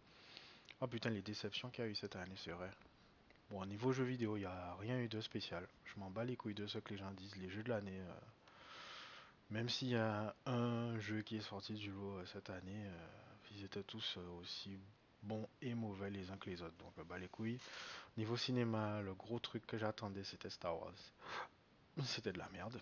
Oh 0.80 0.86
putain, 0.86 1.10
les 1.10 1.22
déceptions 1.22 1.70
qu'il 1.70 1.84
y 1.84 1.88
a 1.88 1.90
eu 1.90 1.94
cette 1.94 2.16
année, 2.16 2.36
c'est 2.36 2.52
vrai. 2.52 2.70
Bon, 3.50 3.60
au 3.62 3.66
niveau 3.66 3.92
jeux 3.92 4.04
vidéo, 4.04 4.36
il 4.36 4.40
n'y 4.40 4.46
a 4.46 4.74
rien 4.76 4.98
eu 4.98 5.08
de 5.08 5.20
spécial. 5.20 5.66
Je 5.84 5.98
m'en 5.98 6.10
bats 6.10 6.24
les 6.24 6.36
couilles 6.36 6.54
de 6.54 6.66
ce 6.66 6.78
que 6.78 6.90
les 6.90 6.98
gens 6.98 7.10
disent. 7.12 7.36
Les 7.36 7.50
jeux 7.50 7.62
de 7.62 7.70
l'année, 7.70 8.00
même 9.50 9.68
s'il 9.68 9.88
y 9.88 9.96
a 9.96 10.34
un 10.46 10.98
jeu 11.00 11.22
qui 11.22 11.36
est 11.36 11.40
sorti 11.40 11.74
du 11.74 11.90
lot 11.90 12.24
cette 12.26 12.50
année, 12.50 12.84
ils 13.52 13.64
étaient 13.64 13.82
tous 13.82 14.18
aussi 14.40 14.78
bons 15.22 15.48
et 15.62 15.74
mauvais 15.74 16.10
les 16.10 16.30
uns 16.30 16.36
que 16.36 16.50
les 16.50 16.62
autres. 16.62 16.76
Donc, 16.76 16.92
bah 17.06 17.18
les 17.18 17.28
couilles. 17.28 17.58
Niveau 18.16 18.36
cinéma, 18.36 19.00
le 19.00 19.14
gros 19.14 19.38
truc 19.38 19.66
que 19.66 19.78
j'attendais, 19.78 20.24
c'était 20.24 20.50
Star 20.50 20.78
Wars. 20.78 20.92
C'était 22.04 22.32
de 22.32 22.38
la 22.38 22.48
merde. 22.50 22.80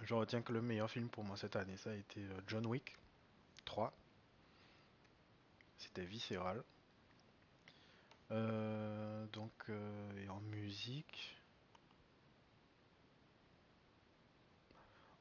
Je 0.00 0.14
retiens 0.14 0.42
que 0.42 0.52
le 0.52 0.62
meilleur 0.62 0.90
film 0.90 1.08
pour 1.08 1.24
moi 1.24 1.36
cette 1.36 1.56
année, 1.56 1.76
ça 1.76 1.90
a 1.90 1.94
été 1.94 2.20
euh, 2.20 2.40
John 2.46 2.66
Wick 2.66 2.96
3. 3.64 3.92
C'était 5.78 6.04
viscéral. 6.04 6.62
Euh, 8.30 9.26
donc, 9.32 9.52
euh, 9.68 10.24
et 10.24 10.28
en 10.28 10.40
musique, 10.40 11.36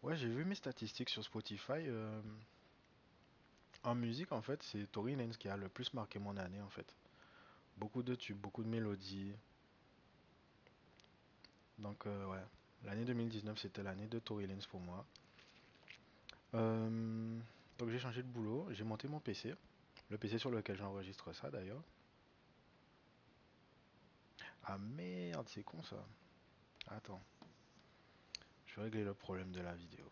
Ouais, 0.04 0.16
j'ai 0.16 0.28
vu 0.28 0.46
mes 0.46 0.56
statistiques 0.56 1.10
sur 1.10 1.24
Spotify. 1.24 1.74
euh, 1.88 2.22
en 3.84 3.94
musique, 3.96 4.32
en 4.32 4.42
fait, 4.42 4.63
c'est 4.63 4.92
Tory 4.92 5.16
Lanez 5.16 5.36
qui 5.38 5.48
a 5.48 5.56
le 5.58 5.70
plus 5.70 5.94
marqué 5.94 6.18
mon 6.20 6.36
année, 6.38 6.62
en 6.62 6.70
fait. 6.70 6.96
Beaucoup 7.78 8.04
de 8.04 8.16
tubes, 8.16 8.38
beaucoup 8.38 8.63
de 8.63 8.70
mélodies. 8.70 9.34
Donc, 11.80 12.06
ouais. 12.06 12.44
L'année 12.86 13.06
2019, 13.06 13.58
c'était 13.60 13.84
l'année 13.84 14.08
de 14.08 14.20
Tory 14.20 14.48
Lanez 14.48 14.66
pour 14.70 14.80
moi. 14.80 15.06
Euh, 16.56 17.40
donc, 17.78 17.90
j'ai 17.90 18.00
changé 18.00 18.24
de 18.24 18.28
boulot. 18.28 18.68
J'ai 18.72 18.84
monté 18.84 19.08
mon 19.08 19.20
PC. 19.20 19.54
Le 20.10 20.18
PC 20.18 20.38
sur 20.38 20.52
lequel 20.52 20.78
j'enregistre 20.78 21.32
ça, 21.34 21.50
d'ailleurs. 21.50 21.82
Ah 24.64 24.78
merde, 24.78 25.48
c'est 25.50 25.64
con 25.64 25.82
ça. 25.84 26.06
Attends. 26.88 27.22
Je 28.66 28.76
vais 28.76 28.84
régler 28.84 29.04
le 29.04 29.14
problème 29.14 29.52
de 29.52 29.62
la 29.62 29.74
vidéo. 29.74 30.06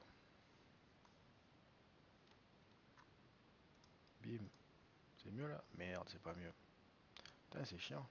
Bim. 4.22 4.44
C'est 5.24 5.32
mieux 5.32 5.48
là? 5.48 5.64
Merde, 5.78 6.08
c'est 6.12 6.22
pas 6.22 6.34
mieux. 6.34 6.52
Putain, 7.50 7.66
c'est 7.66 7.78
chiant. 7.78 8.08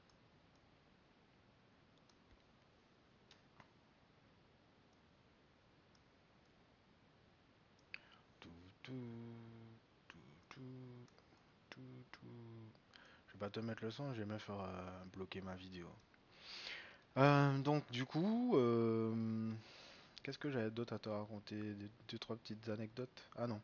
Tout, 8.41 8.49
tout, 8.49 8.51
tout, 8.51 8.51
tout, 8.51 8.51
tout, 8.51 8.51
tout. 8.51 8.78
Je 8.89 8.95
vais 13.35 13.39
pas 13.39 13.51
te 13.51 13.61
mettre 13.61 13.85
le 13.85 13.91
son, 13.91 14.13
je 14.13 14.21
vais 14.21 14.27
me 14.27 14.39
faire 14.39 14.61
euh, 14.61 15.05
bloquer 15.13 15.41
ma 15.41 15.55
vidéo. 15.55 15.89
Euh, 17.17 17.59
donc, 17.59 17.91
du 17.91 18.05
coup, 18.05 18.57
euh, 18.57 19.53
qu'est-ce 20.23 20.39
que 20.39 20.51
j'avais 20.51 20.71
d'autre 20.71 20.95
à 20.95 20.99
te 20.99 21.09
raconter? 21.09 21.57
Deux, 21.75 21.91
deux, 22.09 22.19
trois 22.19 22.37
petites 22.37 22.69
anecdotes? 22.69 23.23
Ah 23.37 23.47
non. 23.47 23.61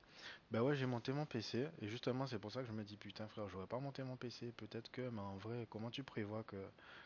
Bah 0.50 0.62
ouais, 0.62 0.76
j'ai 0.76 0.87
monté 0.87 1.12
mon 1.12 1.26
PC 1.26 1.66
et 1.83 1.88
justement, 1.88 2.26
c'est 2.26 2.38
pour 2.38 2.52
ça 2.52 2.62
que 2.62 2.69
je 2.69 2.73
me 2.73 2.85
dis, 2.85 2.97
putain, 2.97 3.28
frère, 3.28 3.49
j'aurais 3.49 3.66
pas 3.69 3.81
monté 3.81 4.02
mon 4.04 4.16
PC. 4.16 4.52
Peut-être 4.57 4.90
que, 4.93 5.09
mais 5.11 5.21
en 5.23 5.37
vrai, 5.38 5.66
comment 5.71 5.90
tu 5.90 6.02
prévois 6.04 6.45
que, 6.45 6.57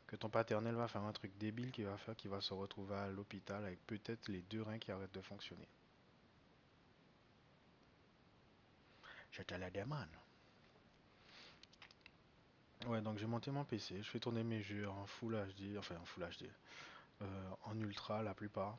que 0.08 0.16
ton 0.16 0.30
paternel 0.30 0.74
va 0.76 0.88
faire 0.88 1.02
un 1.04 1.12
truc 1.12 1.36
débile 1.38 1.72
qui 1.72 1.82
va 1.84 1.96
faire 1.98 2.16
qu'il 2.16 2.30
va 2.30 2.40
se 2.40 2.54
retrouver 2.54 2.96
à 2.96 3.08
l'hôpital 3.10 3.64
avec 3.64 3.84
peut-être 3.86 4.28
les 4.28 4.42
deux 4.42 4.62
reins 4.62 4.78
qui 4.78 4.90
arrêtent 4.92 5.14
de 5.14 5.22
fonctionner? 5.22 5.68
Je 9.38 9.44
te 9.44 9.54
la 9.54 9.70
demande. 9.70 10.08
Ouais, 12.86 13.00
donc 13.00 13.18
j'ai 13.18 13.26
monté 13.26 13.50
mon 13.50 13.64
PC, 13.64 14.02
je 14.02 14.08
fais 14.08 14.18
tourner 14.18 14.42
mes 14.42 14.62
jeux 14.62 14.88
en 14.88 15.06
Full 15.06 15.34
HD, 15.34 15.76
enfin 15.78 15.96
en 15.96 16.04
Full 16.04 16.24
HD, 16.24 16.50
euh, 17.22 17.50
en 17.64 17.78
Ultra 17.80 18.22
la 18.22 18.34
plupart. 18.34 18.76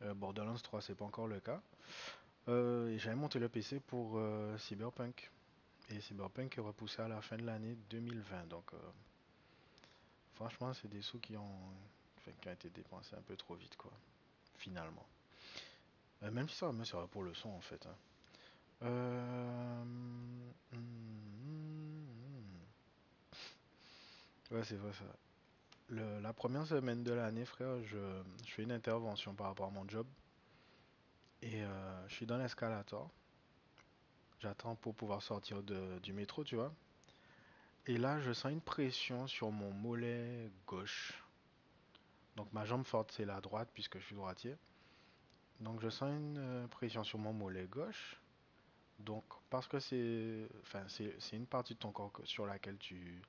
Euh, 0.00 0.14
Borderlands 0.14 0.58
3, 0.58 0.80
c'est 0.80 0.94
pas 0.94 1.04
encore 1.04 1.26
le 1.26 1.40
cas. 1.40 1.60
Euh, 2.48 2.88
et 2.88 2.98
j'avais 2.98 3.16
monté 3.16 3.38
le 3.38 3.48
PC 3.48 3.80
pour 3.80 4.18
Cyberpunk. 4.58 5.30
Et 5.90 6.00
Cyberpunk 6.00 6.56
est 6.56 6.60
repoussé 6.60 7.02
à 7.02 7.08
la 7.08 7.20
fin 7.20 7.36
de 7.36 7.44
l'année 7.44 7.76
2020. 7.90 8.46
Donc, 8.48 8.70
franchement, 10.34 10.72
c'est 10.72 10.88
des 10.88 11.02
sous 11.02 11.18
qui 11.20 11.36
ont, 11.36 11.60
enfin, 12.16 12.32
qui 12.40 12.48
ont 12.48 12.52
été 12.52 12.70
dépensés 12.70 13.14
un 13.16 13.22
peu 13.22 13.36
trop 13.36 13.54
vite, 13.54 13.76
quoi. 13.76 13.92
Finalement. 14.56 15.06
Même 16.22 16.48
si 16.48 16.56
ça 16.56 16.72
me 16.72 16.84
sera 16.84 17.06
pour 17.08 17.24
le 17.24 17.34
son, 17.34 17.50
en 17.50 17.60
fait. 17.60 17.84
hein. 17.86 17.96
Euh, 18.82 19.84
hmm, 19.84 20.52
hmm, 20.72 20.78
hmm. 24.50 24.54
Ouais, 24.54 24.64
c'est 24.64 24.76
vrai 24.76 24.92
ça. 24.92 25.04
Le- 25.88 26.20
la 26.20 26.32
première 26.32 26.66
semaine 26.66 27.04
de 27.04 27.12
l'année, 27.12 27.44
frère, 27.44 27.82
je, 27.84 27.98
fais 28.46 28.62
une 28.64 28.72
intervention 28.72 29.34
par 29.34 29.48
rapport 29.48 29.66
à 29.68 29.70
mon 29.70 29.88
job. 29.88 30.06
Et 31.42 31.62
euh, 31.62 32.08
je 32.08 32.14
suis 32.14 32.26
dans 32.26 32.38
l'escalator. 32.38 33.10
J'attends 34.40 34.74
pour 34.76 34.94
pouvoir 34.94 35.22
sortir 35.22 35.62
du 35.62 36.12
métro, 36.12 36.44
tu 36.44 36.56
vois. 36.56 36.72
Et 37.86 37.96
là, 37.96 38.20
je 38.20 38.32
sens 38.32 38.52
une 38.52 38.60
pression 38.60 39.26
sur 39.28 39.50
mon 39.52 39.72
mollet 39.72 40.50
gauche. 40.66 41.22
Donc 42.36 42.52
ma 42.52 42.64
jambe 42.64 42.84
forte, 42.84 43.12
c'est 43.12 43.24
la 43.24 43.40
droite, 43.40 43.68
puisque 43.74 43.98
je 43.98 44.04
suis 44.04 44.14
droitier. 44.16 44.56
Donc 45.60 45.80
je 45.80 45.88
sens 45.88 46.10
une 46.10 46.38
euh, 46.38 46.66
pression 46.68 47.04
sur 47.04 47.18
mon 47.18 47.32
mollet 47.32 47.66
gauche. 47.66 48.21
Donc 48.98 49.24
parce 49.50 49.66
que 49.66 49.78
c'est 49.80 50.46
enfin, 50.62 50.84
c'est, 50.88 51.36
une 51.36 51.46
partie 51.46 51.74
de 51.74 51.78
ton 51.78 51.92
corps 51.92 52.12
sur 52.24 52.46
laquelle 52.46 52.78
tu... 52.78 53.20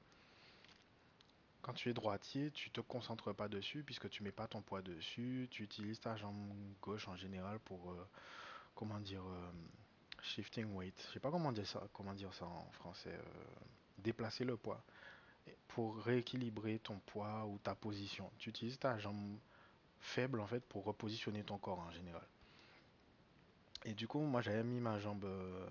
Quand 1.61 1.73
tu 1.73 1.89
es 1.89 1.93
droitier, 1.93 2.51
tu 2.51 2.71
te 2.71 2.81
concentres 2.81 3.33
pas 3.33 3.47
dessus, 3.47 3.83
puisque 3.83 4.09
tu 4.09 4.21
mets 4.21 4.33
pas 4.33 4.47
ton 4.47 4.61
poids 4.61 4.81
dessus. 4.81 5.47
Tu 5.49 5.63
utilises 5.63 5.99
ta 6.01 6.17
jambe 6.17 6.51
gauche 6.81 7.07
en 7.07 7.15
général 7.15 7.57
pour, 7.59 7.91
euh, 7.91 8.07
comment 8.75 8.99
dire, 8.99 9.23
euh, 9.25 9.51
shifting 10.21 10.73
weight. 10.75 11.01
Je 11.07 11.13
sais 11.13 11.19
pas 11.21 11.31
comment 11.31 11.53
dire 11.53 11.65
ça, 11.65 11.81
comment 11.93 12.13
dire 12.13 12.33
ça 12.33 12.45
en 12.45 12.69
français. 12.71 13.13
euh, 13.13 13.23
déplacer 13.99 14.43
le 14.43 14.57
poids. 14.57 14.83
pour 15.69 15.97
rééquilibrer 15.97 16.79
ton 16.79 16.99
poids 16.99 17.45
ou 17.45 17.57
ta 17.59 17.75
position. 17.75 18.31
Tu 18.37 18.49
utilises 18.49 18.79
ta 18.79 18.97
jambe 18.99 19.37
faible 19.99 20.39
en 20.39 20.47
fait 20.47 20.61
pour 20.61 20.83
repositionner 20.85 21.43
ton 21.43 21.57
corps 21.57 21.79
en 21.79 21.91
général. 21.91 22.25
Et 23.85 23.93
du 23.93 24.07
coup, 24.07 24.19
moi 24.19 24.41
j'avais 24.41 24.63
mis 24.63 24.79
ma 24.79 24.99
jambe, 24.99 25.25
euh, 25.25 25.65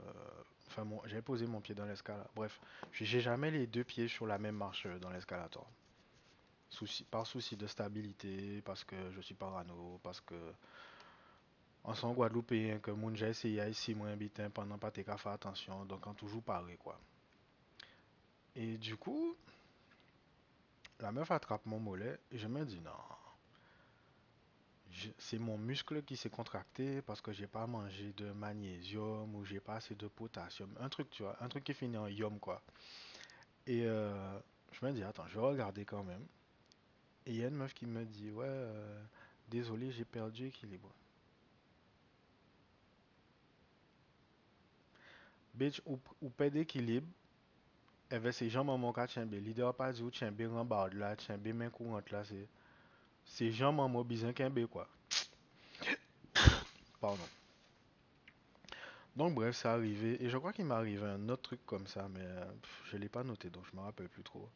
enfin 0.68 0.86
j'avais 1.06 1.22
posé 1.22 1.46
mon 1.46 1.60
pied 1.60 1.74
dans 1.74 1.86
l'escalator. 1.86 2.30
Bref, 2.34 2.60
j'ai 2.92 3.20
jamais 3.20 3.50
les 3.50 3.66
deux 3.66 3.84
pieds 3.84 4.08
sur 4.08 4.26
la 4.26 4.38
même 4.38 4.56
marche 4.56 4.86
dans 5.00 5.10
l'escalator. 5.10 5.66
Par 7.10 7.26
souci 7.26 7.56
de 7.56 7.66
stabilité, 7.66 8.62
parce 8.64 8.84
que 8.84 8.96
je 9.12 9.20
suis 9.20 9.34
parano, 9.34 10.00
parce 10.02 10.20
que 10.20 10.34
en 11.84 11.94
son 11.94 12.12
Guadeloupéen 12.12 12.78
que 12.78 12.90
moun 12.90 13.16
j'ai 13.16 13.28
essayé 13.28 13.68
ici 13.68 13.94
moi 13.94 14.08
habitant 14.08 14.48
pendant 14.50 14.78
pas 14.78 14.90
t'es 14.90 15.04
qu'à 15.04 15.16
faire 15.16 15.32
attention, 15.32 15.84
donc 15.84 16.06
en 16.06 16.14
toujours 16.14 16.42
pareil 16.42 16.76
quoi. 16.78 16.98
Et 18.54 18.76
du 18.76 18.96
coup, 18.96 19.34
la 21.00 21.10
meuf 21.10 21.30
attrape 21.30 21.66
mon 21.66 21.80
mollet 21.80 22.18
et 22.30 22.38
je 22.38 22.46
me 22.46 22.64
dis 22.64 22.80
non, 22.80 22.90
C'est 25.18 25.38
mon 25.38 25.56
muscle 25.58 26.02
qui 26.02 26.16
s'est 26.16 26.30
contracté 26.30 27.02
parce 27.02 27.20
que 27.20 27.32
j'ai 27.32 27.46
pas 27.46 27.66
mangé 27.66 28.12
de 28.12 28.30
magnésium 28.32 29.34
ou 29.34 29.44
j'ai 29.44 29.60
pas 29.60 29.76
assez 29.76 29.94
de 29.94 30.06
potassium. 30.06 30.70
Un 30.80 30.88
truc, 30.88 31.10
tu 31.10 31.22
vois, 31.22 31.36
un 31.42 31.48
truc 31.48 31.64
qui 31.64 31.74
finit 31.74 31.96
en 31.96 32.08
yum, 32.08 32.38
quoi. 32.38 32.62
Et 33.66 33.84
euh, 33.86 34.38
je 34.72 34.84
me 34.84 34.92
dis, 34.92 35.02
attends, 35.02 35.26
je 35.28 35.34
vais 35.38 35.46
regarder 35.46 35.84
quand 35.84 36.04
même. 36.04 36.24
Et 37.26 37.32
il 37.32 37.36
y 37.36 37.44
a 37.44 37.48
une 37.48 37.56
meuf 37.56 37.74
qui 37.74 37.86
me 37.86 38.04
dit, 38.04 38.30
ouais, 38.30 38.46
euh, 38.48 39.02
désolé, 39.48 39.92
j'ai 39.92 40.04
perdu 40.04 40.46
équilibre. 40.46 40.90
Bitch, 45.54 45.80
ou, 45.86 45.98
ou 46.20 46.30
perd 46.30 46.54
d'équilibre, 46.54 47.06
et 48.10 48.18
ben 48.18 48.32
c'est 48.32 48.50
jambes 48.50 48.68
en 48.68 48.78
mon 48.78 48.92
cas, 48.92 49.06
leader 49.40 49.74
pas 49.74 49.92
dit 49.92 50.02
ou 50.02 50.10
là, 50.20 51.16
main 51.52 51.70
courante 51.70 52.10
là, 52.10 52.24
c'est, 52.24 52.46
c'est 53.24 53.50
mon 53.60 54.04
bizin 54.04 54.32
qu'un 54.32 54.50
ben, 54.50 54.66
quoi. 54.66 54.88
Pardon. 57.00 57.28
Donc 59.16 59.34
bref, 59.34 59.56
c'est 59.56 59.68
arrivé. 59.68 60.22
Et 60.22 60.28
je 60.28 60.38
crois 60.38 60.52
qu'il 60.52 60.64
m'est 60.66 60.74
arrivé 60.74 61.06
un 61.06 61.28
autre 61.28 61.42
truc 61.42 61.60
comme 61.66 61.86
ça, 61.86 62.08
mais 62.08 62.20
euh, 62.22 62.44
pff, 62.62 62.82
je 62.90 62.96
l'ai 62.96 63.08
pas 63.08 63.24
noté, 63.24 63.50
donc 63.50 63.64
je 63.70 63.76
me 63.76 63.82
rappelle 63.82 64.08
plus 64.08 64.22
trop. 64.22 64.48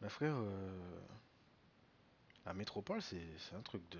Mais 0.00 0.08
frère, 0.08 0.34
euh, 0.36 1.00
la 2.46 2.52
métropole, 2.54 3.02
c'est 3.02 3.54
un 3.56 3.60
truc 3.62 3.82
de... 3.90 3.98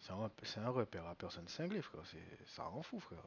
C'est 0.00 0.12
un, 0.12 0.64
un 0.64 0.70
repère 0.70 1.06
à 1.06 1.14
personne 1.14 1.46
cinglée, 1.48 1.80
frère. 1.82 2.02
C'est, 2.04 2.46
ça 2.46 2.64
rend 2.64 2.82
fou, 2.82 2.98
frère. 3.00 3.24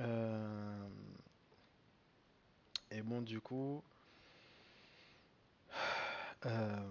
Euh, 0.00 0.88
et 2.90 3.02
bon, 3.02 3.22
du 3.22 3.40
coup, 3.40 3.82
euh, 6.46 6.90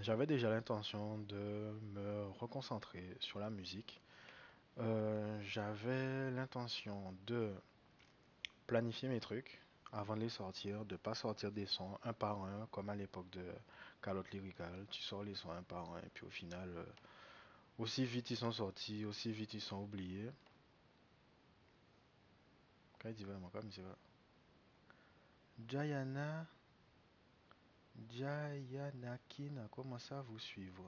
j'avais 0.00 0.26
déjà 0.26 0.50
l'intention 0.50 1.18
de 1.18 1.72
me 1.94 2.26
reconcentrer 2.38 3.16
sur 3.20 3.38
la 3.38 3.50
musique. 3.50 4.00
Euh, 4.78 5.40
j'avais 5.42 6.30
l'intention 6.30 7.14
de 7.26 7.52
planifier 8.66 9.08
mes 9.08 9.20
trucs 9.20 9.60
avant 9.92 10.16
de 10.16 10.22
les 10.22 10.30
sortir, 10.30 10.84
de 10.86 10.96
pas 10.96 11.14
sortir 11.14 11.52
des 11.52 11.66
sons 11.66 11.98
un 12.04 12.14
par 12.14 12.42
un, 12.42 12.66
comme 12.70 12.88
à 12.88 12.96
l'époque 12.96 13.28
de 13.30 13.44
Calotte 14.02 14.30
Lyrical. 14.30 14.86
Tu 14.90 15.02
sors 15.02 15.22
les 15.22 15.34
sons 15.34 15.50
un 15.50 15.62
par 15.62 15.92
un, 15.92 15.98
et 15.98 16.08
puis 16.14 16.24
au 16.26 16.30
final, 16.30 16.70
euh, 16.74 16.84
aussi 17.78 18.04
vite 18.06 18.30
ils 18.30 18.36
sont 18.36 18.52
sortis, 18.52 19.04
aussi 19.04 19.30
vite 19.30 19.52
ils 19.52 19.60
sont 19.60 19.82
oubliés. 19.82 20.30
Jayana, 25.68 26.46
Jayanakin 28.10 29.56
a 29.64 29.68
commencé 29.68 30.14
à 30.14 30.22
vous 30.22 30.38
suivre? 30.38 30.84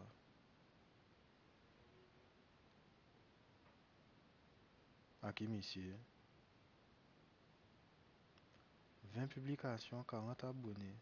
Hakim 5.23 5.55
ici. 5.55 5.93
20 9.15 9.27
publications, 9.29 10.03
40 10.05 10.45
abonnés. 10.45 10.97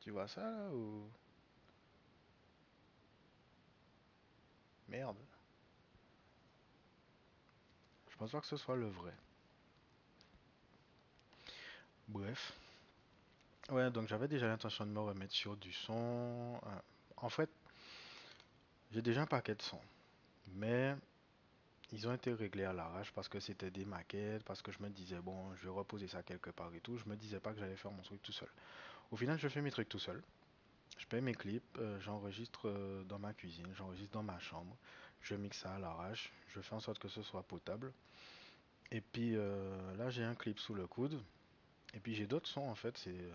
Tu 0.00 0.10
vois 0.10 0.28
ça 0.28 0.50
là 0.50 0.70
ou... 0.72 1.10
Merde. 4.88 5.16
Je 8.16 8.18
pense 8.18 8.32
pas 8.32 8.40
que 8.40 8.48
ce 8.48 8.56
soit 8.56 8.74
le 8.74 8.88
vrai. 8.88 9.14
Bref. 12.08 12.52
Ouais, 13.70 13.90
donc 13.90 14.08
j'avais 14.08 14.28
déjà 14.28 14.46
l'intention 14.46 14.86
de 14.86 14.90
me 14.90 15.00
remettre 15.00 15.32
sur 15.34 15.56
du 15.56 15.72
son. 15.72 16.60
Euh, 16.66 16.80
En 17.16 17.28
fait, 17.28 17.50
j'ai 18.92 19.02
déjà 19.02 19.22
un 19.22 19.26
paquet 19.26 19.54
de 19.54 19.62
sons. 19.62 19.80
Mais 20.54 20.96
ils 21.92 22.08
ont 22.08 22.14
été 22.14 22.32
réglés 22.32 22.64
à 22.64 22.72
l'arrache 22.72 23.12
parce 23.12 23.28
que 23.28 23.40
c'était 23.40 23.70
des 23.70 23.84
maquettes, 23.84 24.44
parce 24.44 24.62
que 24.62 24.72
je 24.72 24.82
me 24.82 24.88
disais, 24.90 25.20
bon, 25.20 25.54
je 25.56 25.64
vais 25.64 25.70
reposer 25.70 26.08
ça 26.08 26.22
quelque 26.22 26.50
part 26.50 26.74
et 26.74 26.80
tout. 26.80 26.96
Je 26.98 27.08
me 27.08 27.16
disais 27.16 27.40
pas 27.40 27.52
que 27.52 27.60
j'allais 27.60 27.76
faire 27.76 27.92
mon 27.92 28.02
truc 28.02 28.22
tout 28.22 28.32
seul. 28.32 28.48
Au 29.12 29.16
final, 29.16 29.38
je 29.38 29.48
fais 29.48 29.62
mes 29.62 29.70
trucs 29.72 29.88
tout 29.88 29.98
seul. 30.00 30.22
Je 30.96 31.06
paye 31.06 31.20
mes 31.20 31.34
clips, 31.34 31.78
euh, 31.78 32.00
j'enregistre 32.00 32.68
euh, 32.68 33.04
dans 33.04 33.18
ma 33.18 33.32
cuisine, 33.32 33.66
j'enregistre 33.74 34.12
dans 34.12 34.22
ma 34.22 34.38
chambre. 34.38 34.76
Je 35.20 35.34
mixe 35.34 35.58
ça 35.58 35.74
à 35.74 35.78
l'arrache. 35.78 36.32
Je 36.54 36.60
fais 36.60 36.74
en 36.74 36.80
sorte 36.80 36.98
que 36.98 37.08
ce 37.08 37.22
soit 37.22 37.42
potable. 37.42 37.92
Et 38.90 39.00
puis 39.00 39.36
euh, 39.36 39.96
là, 39.96 40.10
j'ai 40.10 40.24
un 40.24 40.34
clip 40.34 40.58
sous 40.58 40.74
le 40.74 40.86
coude. 40.86 41.20
Et 41.94 42.00
puis 42.00 42.14
j'ai 42.14 42.26
d'autres 42.26 42.48
sons 42.48 42.68
en 42.68 42.74
fait. 42.74 42.96
C'est, 42.98 43.28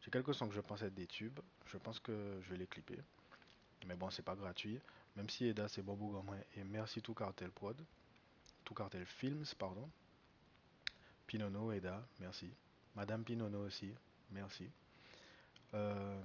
j'ai 0.00 0.10
quelques 0.10 0.34
sons 0.34 0.48
que 0.48 0.54
je 0.54 0.60
pense 0.60 0.82
être 0.82 0.94
des 0.94 1.06
tubes. 1.06 1.40
Je 1.66 1.76
pense 1.76 2.00
que 2.00 2.38
je 2.42 2.50
vais 2.50 2.56
les 2.56 2.66
clipper. 2.66 2.98
Mais 3.86 3.94
bon, 3.96 4.10
c'est 4.10 4.22
pas 4.22 4.36
gratuit. 4.36 4.80
Même 5.16 5.28
si 5.28 5.46
Eda 5.46 5.68
c'est 5.68 5.82
pour 5.82 5.96
moi. 5.96 6.36
Et 6.56 6.64
merci 6.64 7.02
tout 7.02 7.14
cartel 7.14 7.50
prod. 7.50 7.76
Tout 8.64 8.74
cartel 8.74 9.04
films, 9.04 9.44
pardon. 9.58 9.88
Pinono, 11.26 11.72
Eda, 11.72 12.06
merci. 12.20 12.50
Madame 12.94 13.24
Pinono 13.24 13.66
aussi, 13.66 13.92
merci. 14.30 14.68
Euh, 15.74 16.22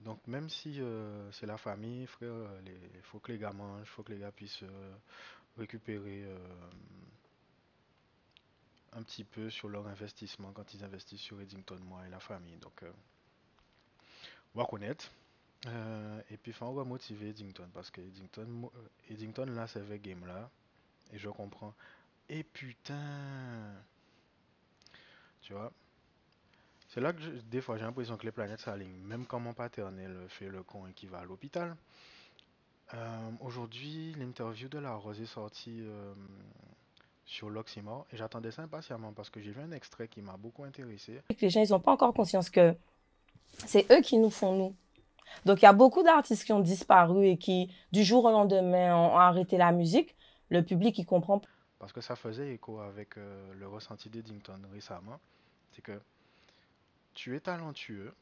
donc 0.00 0.26
même 0.26 0.48
si 0.48 0.80
euh, 0.80 1.30
c'est 1.32 1.46
la 1.46 1.56
famille, 1.56 2.06
frère, 2.06 2.34
il 2.64 3.02
faut 3.02 3.18
que 3.18 3.32
les 3.32 3.38
gars 3.38 3.52
mangent, 3.52 3.88
faut 3.88 4.02
que 4.02 4.12
les 4.12 4.18
gars 4.18 4.30
puissent 4.30 4.62
euh, 4.62 4.96
récupérer 5.56 6.24
euh, 6.24 6.38
un 8.92 9.02
petit 9.02 9.24
peu 9.24 9.48
sur 9.50 9.68
leur 9.68 9.86
investissement 9.86 10.52
quand 10.52 10.74
ils 10.74 10.84
investissent 10.84 11.22
sur 11.22 11.40
Eddington, 11.40 11.78
moi 11.84 12.06
et 12.06 12.10
la 12.10 12.20
famille. 12.20 12.58
Donc, 12.58 12.84
on 14.54 14.58
va 14.60 14.66
connaître. 14.66 15.10
Et 16.30 16.36
puis, 16.36 16.54
on 16.60 16.72
va 16.72 16.84
motiver 16.84 17.30
Eddington 17.30 17.68
parce 17.74 17.90
que 17.90 18.00
Eddington, 18.00 18.70
Eddington 19.10 19.46
là, 19.46 19.66
c'est 19.66 19.80
avec 19.80 20.02
game 20.02 20.24
là. 20.26 20.50
Et 21.12 21.18
je 21.18 21.28
comprends. 21.28 21.74
Et 22.28 22.42
putain, 22.42 23.74
tu 25.42 25.52
vois, 25.52 25.72
c'est 26.96 27.02
là 27.02 27.12
que 27.12 27.20
je- 27.20 27.30
des 27.50 27.60
fois 27.60 27.76
j'ai 27.76 27.84
l'impression 27.84 28.16
que 28.16 28.24
les 28.24 28.32
planètes 28.32 28.60
s'alignent. 28.60 29.02
Même 29.04 29.26
quand 29.26 29.38
mon 29.38 29.52
paternel 29.52 30.16
fait 30.28 30.48
le 30.48 30.62
con 30.62 30.86
et 30.86 30.94
qu'il 30.94 31.10
va 31.10 31.18
à 31.18 31.24
l'hôpital. 31.24 31.76
Euh, 32.94 33.30
aujourd'hui, 33.40 34.14
l'interview 34.18 34.70
de 34.70 34.78
la 34.78 34.94
Rose 34.94 35.20
est 35.20 35.26
sortie 35.26 35.82
euh, 35.82 36.14
sur 37.26 37.50
l'Oxymore 37.50 38.06
et 38.12 38.16
j'attendais 38.16 38.50
ça 38.50 38.62
impatiemment 38.62 39.12
parce 39.12 39.28
que 39.28 39.40
j'ai 39.40 39.50
vu 39.50 39.60
un 39.60 39.72
extrait 39.72 40.08
qui 40.08 40.22
m'a 40.22 40.38
beaucoup 40.38 40.64
intéressé. 40.64 41.20
les 41.38 41.50
gens, 41.50 41.62
ils 41.62 41.70
n'ont 41.70 41.80
pas 41.80 41.92
encore 41.92 42.14
conscience 42.14 42.48
que 42.48 42.74
c'est 43.66 43.84
eux 43.92 44.00
qui 44.00 44.16
nous 44.16 44.30
font 44.30 44.56
nous. 44.56 44.74
Donc, 45.44 45.60
il 45.60 45.66
y 45.66 45.68
a 45.68 45.74
beaucoup 45.74 46.02
d'artistes 46.02 46.44
qui 46.44 46.54
ont 46.54 46.60
disparu 46.60 47.26
et 47.26 47.36
qui, 47.36 47.70
du 47.92 48.04
jour 48.04 48.24
au 48.24 48.30
lendemain, 48.30 48.96
ont, 48.96 49.18
arrêté 49.18 49.58
la 49.58 49.70
musique. 49.70 50.16
Le 50.48 50.62
public, 50.62 50.96
il 50.96 51.04
comprend. 51.04 51.42
Parce 51.78 51.92
que 51.92 52.00
ça 52.00 52.16
faisait 52.16 52.54
écho 52.54 52.80
avec 52.80 53.18
euh, 53.18 53.52
le 53.52 53.68
ressenti 53.68 54.08
d'Eddington 54.08 54.62
récemment. 54.72 55.20
C'est 55.72 55.82
que 55.82 56.00
tu 57.16 57.34
es 57.34 57.40
talentueux, 57.40 58.14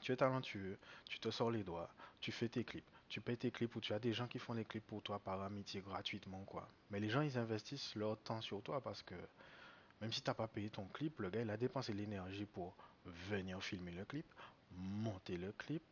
tu 0.00 0.12
es 0.12 0.16
talentueux, 0.16 0.78
tu 1.08 1.20
te 1.20 1.30
sors 1.30 1.50
les 1.50 1.62
doigts, 1.62 1.90
tu 2.20 2.32
fais 2.32 2.48
tes 2.48 2.64
clips, 2.64 2.90
tu 3.08 3.20
payes 3.20 3.36
tes 3.36 3.50
clips 3.50 3.76
ou 3.76 3.80
tu 3.80 3.92
as 3.92 3.98
des 3.98 4.14
gens 4.14 4.26
qui 4.26 4.38
font 4.38 4.54
les 4.54 4.64
clips 4.64 4.86
pour 4.86 5.02
toi 5.02 5.18
par 5.18 5.42
amitié 5.42 5.82
gratuitement, 5.82 6.42
quoi. 6.44 6.66
Mais 6.90 6.98
les 6.98 7.10
gens, 7.10 7.20
ils 7.20 7.36
investissent 7.36 7.94
leur 7.96 8.18
temps 8.18 8.40
sur 8.40 8.62
toi 8.62 8.80
parce 8.80 9.02
que 9.02 9.14
même 10.00 10.10
si 10.10 10.22
t'as 10.22 10.32
pas 10.32 10.48
payé 10.48 10.70
ton 10.70 10.86
clip, 10.86 11.20
le 11.20 11.28
gars, 11.28 11.42
il 11.42 11.50
a 11.50 11.58
dépensé 11.58 11.92
l'énergie 11.92 12.46
pour 12.46 12.74
venir 13.04 13.62
filmer 13.62 13.92
le 13.92 14.06
clip, 14.06 14.26
monter 14.72 15.36
le 15.36 15.52
clip, 15.52 15.82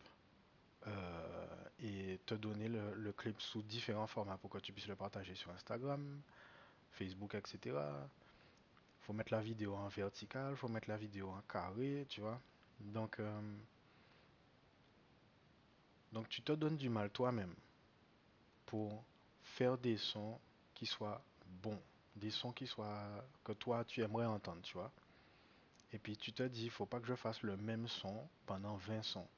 euh, 0.87 1.47
et 1.81 2.19
te 2.25 2.35
donner 2.35 2.69
le, 2.69 2.95
le 2.95 3.13
clip 3.13 3.41
sous 3.43 3.63
différents 3.63 4.07
formats 4.07 4.39
pour 4.39 4.49
que 4.49 4.59
tu 4.59 4.73
puisses 4.73 4.89
le 4.89 4.97
partager 4.97 5.35
sur 5.35 5.51
Instagram, 5.51 6.23
Facebook, 6.93 7.35
etc. 7.35 7.77
Faut 9.09 9.13
mettre 9.13 9.33
la 9.33 9.41
vidéo 9.41 9.75
en 9.75 9.89
vertical, 9.89 10.55
faut 10.57 10.69
mettre 10.69 10.89
la 10.89 10.97
vidéo 10.97 11.31
en 11.31 11.41
carré, 11.53 12.07
tu 12.09 12.21
vois. 12.21 12.41
Donc, 12.79 13.19
euh, 13.19 13.41
donc 16.13 16.29
tu 16.29 16.43
te 16.43 16.53
donnes 16.53 16.77
du 16.77 16.91
mal 16.91 17.09
toi-même 17.11 17.55
pour 18.67 19.03
faire 19.43 19.77
des 19.79 19.97
sons 19.97 20.39
qui 20.75 20.87
soient 20.87 21.23
bons, 21.63 21.81
des 22.17 22.31
sons 22.31 22.53
qui 22.53 22.67
soient 22.67 23.25
que 23.45 23.53
toi 23.53 23.85
tu 23.85 24.03
aimerais 24.03 24.27
entendre, 24.27 24.63
tu 24.63 24.75
vois. 24.75 24.93
Et 25.93 25.99
puis 25.99 26.17
tu 26.17 26.33
te 26.33 26.43
dis, 26.45 26.71
faut 26.71 26.87
pas 26.87 26.99
que 26.99 27.07
je 27.07 27.15
fasse 27.15 27.43
le 27.43 27.57
même 27.59 27.89
son 27.89 28.27
pendant 28.47 28.77
20 28.77 29.03
sons. 29.03 29.29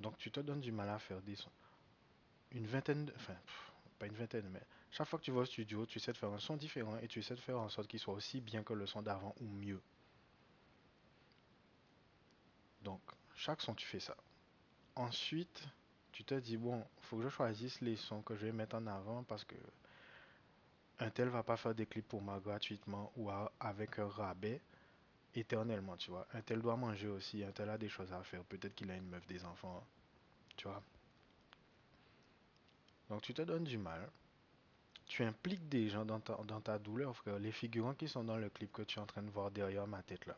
Donc 0.00 0.16
tu 0.18 0.30
te 0.30 0.40
donnes 0.40 0.60
du 0.60 0.72
mal 0.72 0.88
à 0.90 0.98
faire 0.98 1.22
des 1.22 1.36
sons. 1.36 1.52
Une 2.52 2.66
vingtaine, 2.66 3.06
de- 3.06 3.12
enfin, 3.16 3.34
pas 3.98 4.06
une 4.06 4.14
vingtaine, 4.14 4.48
mais 4.50 4.62
chaque 4.90 5.06
fois 5.08 5.18
que 5.18 5.24
tu 5.24 5.30
vas 5.30 5.40
au 5.40 5.44
studio, 5.44 5.86
tu 5.86 5.98
essaies 5.98 6.12
de 6.12 6.16
faire 6.16 6.32
un 6.32 6.38
son 6.38 6.56
différent 6.56 6.96
et 6.98 7.08
tu 7.08 7.20
essaies 7.20 7.36
de 7.36 7.40
faire 7.40 7.58
en 7.58 7.68
sorte 7.68 7.88
qu'il 7.88 8.00
soit 8.00 8.14
aussi 8.14 8.40
bien 8.40 8.62
que 8.62 8.72
le 8.72 8.86
son 8.86 9.02
d'avant 9.02 9.34
ou 9.40 9.46
mieux. 9.46 9.80
Donc, 12.82 13.00
chaque 13.34 13.60
son, 13.60 13.74
tu 13.74 13.86
fais 13.86 14.00
ça. 14.00 14.16
Ensuite, 14.96 15.66
tu 16.12 16.24
te 16.24 16.34
dis, 16.34 16.56
bon, 16.56 16.84
faut 17.02 17.18
que 17.18 17.22
je 17.22 17.28
choisisse 17.28 17.80
les 17.80 17.96
sons 17.96 18.22
que 18.22 18.34
je 18.34 18.46
vais 18.46 18.52
mettre 18.52 18.76
en 18.76 18.86
avant 18.86 19.22
parce 19.24 19.44
que 19.44 19.54
un 20.98 21.10
tel 21.10 21.28
va 21.28 21.42
pas 21.42 21.56
faire 21.56 21.74
des 21.74 21.86
clips 21.86 22.08
pour 22.08 22.20
moi 22.20 22.40
gratuitement 22.40 23.12
ou 23.16 23.30
avec 23.58 23.98
un 23.98 24.08
rabais 24.08 24.60
éternellement, 25.34 25.96
tu 25.96 26.10
vois. 26.10 26.26
Un 26.34 26.42
tel 26.42 26.60
doit 26.60 26.76
manger 26.76 27.08
aussi, 27.08 27.42
un 27.44 27.52
tel 27.52 27.70
a 27.70 27.78
des 27.78 27.88
choses 27.88 28.12
à 28.12 28.22
faire. 28.22 28.44
Peut-être 28.44 28.74
qu'il 28.74 28.90
a 28.90 28.96
une 28.96 29.08
meuf, 29.08 29.26
des 29.26 29.44
enfants, 29.44 29.86
tu 30.56 30.66
vois. 30.68 30.82
Donc, 33.08 33.22
tu 33.22 33.32
te 33.32 33.42
donnes 33.42 33.64
du 33.64 33.78
mal. 33.78 34.10
Tu 35.10 35.24
impliques 35.24 35.68
des 35.68 35.88
gens 35.88 36.04
dans 36.04 36.20
ta, 36.20 36.78
douleur, 36.78 37.16
frère. 37.16 37.40
Les 37.40 37.50
figurants 37.50 37.94
qui 37.94 38.06
sont 38.06 38.22
dans 38.22 38.36
le 38.36 38.48
clip 38.48 38.70
que 38.72 38.82
tu 38.82 39.00
es 39.00 39.02
en 39.02 39.06
train 39.06 39.24
de 39.24 39.30
voir 39.30 39.50
derrière 39.50 39.84
ma 39.88 40.04
tête 40.04 40.24
là, 40.26 40.36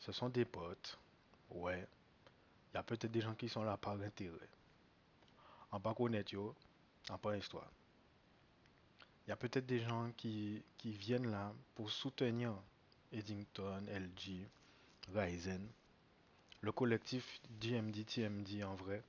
ce 0.00 0.10
sont 0.10 0.28
des 0.28 0.44
potes. 0.44 0.98
Ouais. 1.50 1.86
Il 2.72 2.74
y 2.74 2.78
a 2.78 2.82
peut-être 2.82 3.12
des 3.12 3.20
gens 3.20 3.36
qui 3.36 3.48
sont 3.48 3.62
là 3.62 3.76
par 3.76 3.92
intérêt. 4.00 4.48
En 5.70 5.78
pas 5.78 5.94
connaître 5.94 6.32
yo, 6.32 6.52
en 7.10 7.16
pas 7.16 7.36
histoire. 7.36 7.70
Il 9.24 9.30
y 9.30 9.32
a 9.32 9.36
peut-être 9.36 9.66
des 9.66 9.78
gens 9.78 10.10
qui, 10.16 10.64
viennent 10.82 11.30
là 11.30 11.54
pour 11.76 11.92
soutenir 11.92 12.52
Eddington, 13.12 13.86
LG, 13.86 14.48
Ryzen, 15.14 15.64
le 16.62 16.72
collectif 16.72 17.40
GMD, 17.60 18.04
TMD 18.04 18.64
en 18.64 18.74
vrai, 18.74 19.04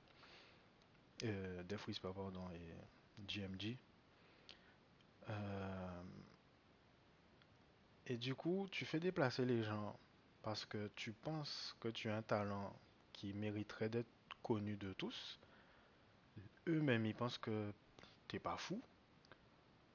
euh, 1.24 1.64
pardon, 2.00 2.48
et 2.50 2.99
GMG. 3.26 3.76
Euh, 5.28 6.02
et 8.06 8.16
du 8.16 8.34
coup, 8.34 8.68
tu 8.70 8.84
fais 8.84 9.00
déplacer 9.00 9.44
les 9.44 9.62
gens 9.62 9.96
parce 10.42 10.64
que 10.64 10.90
tu 10.96 11.12
penses 11.12 11.76
que 11.80 11.88
tu 11.88 12.08
as 12.08 12.16
un 12.16 12.22
talent 12.22 12.74
qui 13.12 13.32
mériterait 13.32 13.88
d'être 13.88 14.08
connu 14.42 14.76
de 14.76 14.92
tous. 14.94 15.38
Eux-mêmes, 16.66 17.06
ils 17.06 17.14
pensent 17.14 17.38
que 17.38 17.72
t'es 18.28 18.38
pas 18.38 18.56
fou. 18.56 18.80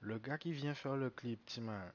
Le 0.02 0.20
gars 0.20 0.38
qui 0.38 0.54
vient 0.54 0.76
faire 0.76 0.96
le 0.96 1.10
clip, 1.10 1.44
Timan, 1.46 1.92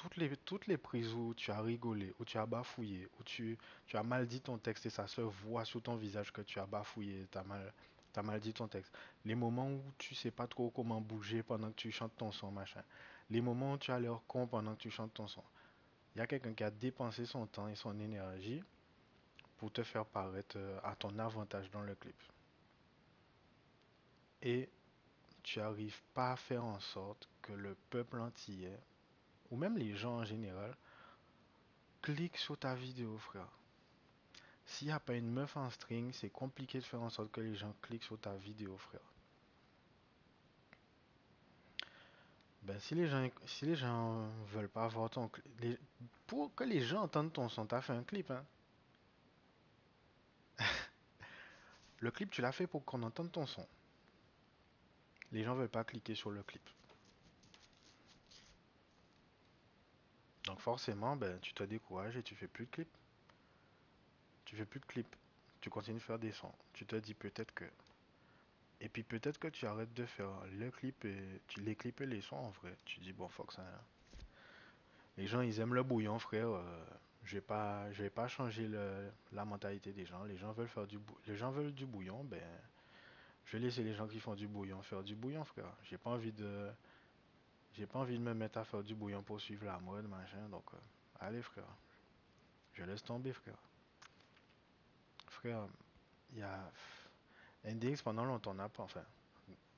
toutes 0.00 0.66
les, 0.66 0.78
prises 0.78 1.12
où 1.12 1.34
tu 1.34 1.50
as 1.50 1.60
rigolé, 1.60 2.14
où 2.18 2.24
tu 2.24 2.38
as 2.38 2.46
bafouillé, 2.46 3.06
où 3.18 3.22
tu, 3.22 3.58
tu 3.86 3.96
as 3.96 4.02
mal 4.02 4.26
dit 4.26 4.40
ton 4.40 4.56
texte 4.56 4.86
et 4.86 4.90
ça 4.90 5.06
se 5.06 5.20
voit 5.20 5.64
sur 5.64 5.82
ton 5.82 5.96
visage 5.96 6.32
que 6.32 6.40
tu 6.40 6.58
as 6.58 6.66
bafouillé, 6.66 7.26
tu 7.30 7.38
as 7.38 7.44
mal, 7.44 7.72
t'as 8.12 8.22
mal 8.22 8.40
dit 8.40 8.52
ton 8.52 8.68
texte. 8.68 8.92
Les 9.24 9.34
moments 9.34 9.68
où 9.68 9.82
tu 9.98 10.14
sais 10.14 10.30
pas 10.30 10.46
trop 10.46 10.70
comment 10.70 11.00
bouger 11.00 11.42
pendant 11.42 11.70
que 11.70 11.76
tu 11.76 11.90
chantes 11.90 12.16
ton 12.16 12.32
son, 12.32 12.50
machin. 12.50 12.82
Les 13.30 13.40
moments 13.40 13.74
où 13.74 13.78
tu 13.78 13.90
as 13.92 13.98
l'air 13.98 14.20
con 14.26 14.46
pendant 14.46 14.74
que 14.74 14.80
tu 14.80 14.90
chantes 14.90 15.14
ton 15.14 15.26
son. 15.26 15.42
Il 16.14 16.18
y 16.18 16.22
a 16.22 16.26
quelqu'un 16.26 16.54
qui 16.54 16.64
a 16.64 16.70
dépensé 16.70 17.24
son 17.24 17.46
temps 17.46 17.68
et 17.68 17.76
son 17.76 17.98
énergie 18.00 18.62
pour 19.58 19.70
te 19.70 19.82
faire 19.82 20.06
paraître 20.06 20.56
euh, 20.56 20.80
à 20.82 20.96
ton 20.96 21.16
avantage 21.18 21.70
dans 21.70 21.82
le 21.82 21.94
clip. 21.94 22.16
Et 24.42 24.68
tu 25.42 25.58
n'arrives 25.58 26.02
pas 26.14 26.32
à 26.32 26.36
faire 26.36 26.64
en 26.64 26.80
sorte 26.80 27.28
que 27.42 27.52
le 27.52 27.76
peuple 27.90 28.20
entier, 28.20 28.72
ou 29.50 29.56
même 29.56 29.76
les 29.76 29.94
gens 29.94 30.18
en 30.18 30.24
général, 30.24 30.74
cliquent 32.02 32.38
sur 32.38 32.58
ta 32.58 32.74
vidéo, 32.74 33.18
frère. 33.18 33.48
S'il 34.66 34.88
n'y 34.88 34.92
a 34.92 35.00
pas 35.00 35.14
une 35.14 35.30
meuf 35.30 35.56
en 35.56 35.68
string, 35.70 36.12
c'est 36.12 36.30
compliqué 36.30 36.78
de 36.78 36.84
faire 36.84 37.02
en 37.02 37.10
sorte 37.10 37.32
que 37.32 37.40
les 37.40 37.54
gens 37.54 37.74
cliquent 37.82 38.04
sur 38.04 38.18
ta 38.18 38.34
vidéo, 38.34 38.76
frère. 38.76 39.00
Ben, 42.62 42.78
si 42.78 42.94
les 42.94 43.08
gens, 43.08 43.28
si 43.46 43.64
les 43.64 43.74
gens 43.74 44.28
veulent 44.52 44.68
pas 44.68 44.86
voir 44.88 45.10
ton 45.10 45.28
clip, 45.28 45.80
pour 46.26 46.54
que 46.54 46.64
les 46.64 46.80
gens 46.80 47.02
entendent 47.02 47.32
ton 47.32 47.48
son, 47.48 47.66
t'as 47.66 47.80
fait 47.80 47.94
un 47.94 48.04
clip, 48.04 48.30
hein? 48.30 48.44
Le 52.00 52.10
clip, 52.10 52.30
tu 52.30 52.42
l'as 52.42 52.52
fait 52.52 52.66
pour 52.66 52.84
qu'on 52.84 53.02
entende 53.02 53.32
ton 53.32 53.46
son. 53.46 53.66
Les 55.32 55.42
gens 55.42 55.54
veulent 55.54 55.68
pas 55.68 55.84
cliquer 55.84 56.14
sur 56.14 56.30
le 56.30 56.42
clip. 56.42 56.62
Donc 60.44 60.60
forcément, 60.60 61.16
ben, 61.16 61.38
tu 61.40 61.52
te 61.54 61.62
décourages 61.62 62.16
et 62.16 62.22
tu 62.22 62.34
fais 62.34 62.48
plus 62.48 62.66
de 62.66 62.70
clips. 62.70 62.96
Tu 64.50 64.56
fais 64.56 64.64
plus 64.64 64.80
de 64.80 64.86
clips. 64.86 65.16
Tu 65.60 65.70
continues 65.70 65.98
de 65.98 66.02
faire 66.02 66.18
des 66.18 66.32
sons. 66.32 66.52
Tu 66.72 66.84
te 66.84 66.96
dis 66.96 67.14
peut-être 67.14 67.54
que. 67.54 67.64
Et 68.80 68.88
puis 68.88 69.04
peut-être 69.04 69.38
que 69.38 69.46
tu 69.46 69.64
arrêtes 69.64 69.94
de 69.94 70.04
faire 70.04 70.32
le 70.58 70.72
clip 70.72 71.04
et 71.04 71.40
tu 71.46 71.60
les 71.60 71.76
clips 71.76 72.00
et 72.00 72.06
les 72.06 72.20
sons 72.20 72.34
en 72.34 72.50
vrai. 72.50 72.76
Tu 72.84 72.98
dis 72.98 73.12
bon 73.12 73.28
fuck 73.28 73.52
ça. 73.52 73.62
Les 75.16 75.28
gens 75.28 75.40
ils 75.40 75.60
aiment 75.60 75.74
le 75.74 75.84
bouillon 75.84 76.18
frère. 76.18 76.48
euh, 76.48 76.84
je 77.22 77.36
vais 77.36 77.40
pas 77.40 77.92
je 77.92 78.02
vais 78.02 78.10
pas 78.10 78.26
changer 78.26 78.68
la 79.30 79.44
mentalité 79.44 79.92
des 79.92 80.04
gens. 80.04 80.24
Les 80.24 80.36
gens 80.36 80.50
veulent 80.50 80.66
faire 80.66 80.88
du 80.88 80.98
les 81.28 81.36
gens 81.36 81.52
veulent 81.52 81.72
du 81.72 81.86
bouillon, 81.86 82.24
ben 82.24 82.42
je 83.44 83.56
vais 83.56 83.62
laisser 83.62 83.84
les 83.84 83.94
gens 83.94 84.08
qui 84.08 84.18
font 84.18 84.34
du 84.34 84.48
bouillon 84.48 84.82
faire 84.82 85.04
du 85.04 85.14
bouillon 85.14 85.44
frère. 85.44 85.72
J'ai 85.84 85.96
pas 85.96 86.10
envie 86.10 86.32
de 86.32 86.68
j'ai 87.74 87.86
pas 87.86 88.00
envie 88.00 88.18
de 88.18 88.22
me 88.24 88.34
mettre 88.34 88.58
à 88.58 88.64
faire 88.64 88.82
du 88.82 88.96
bouillon 88.96 89.22
pour 89.22 89.40
suivre 89.40 89.64
la 89.64 89.78
mode 89.78 90.08
machin 90.08 90.48
donc 90.50 90.64
euh, 90.74 90.78
allez 91.20 91.42
frère. 91.42 91.72
Je 92.72 92.82
laisse 92.82 93.04
tomber 93.04 93.32
frère. 93.32 93.58
Il 95.44 96.38
y 96.38 96.42
a 96.42 96.70
NDX 97.64 98.02
pendant 98.02 98.24
longtemps 98.24 98.54
n'a 98.54 98.68
pas 98.68 98.82
enfin 98.82 99.04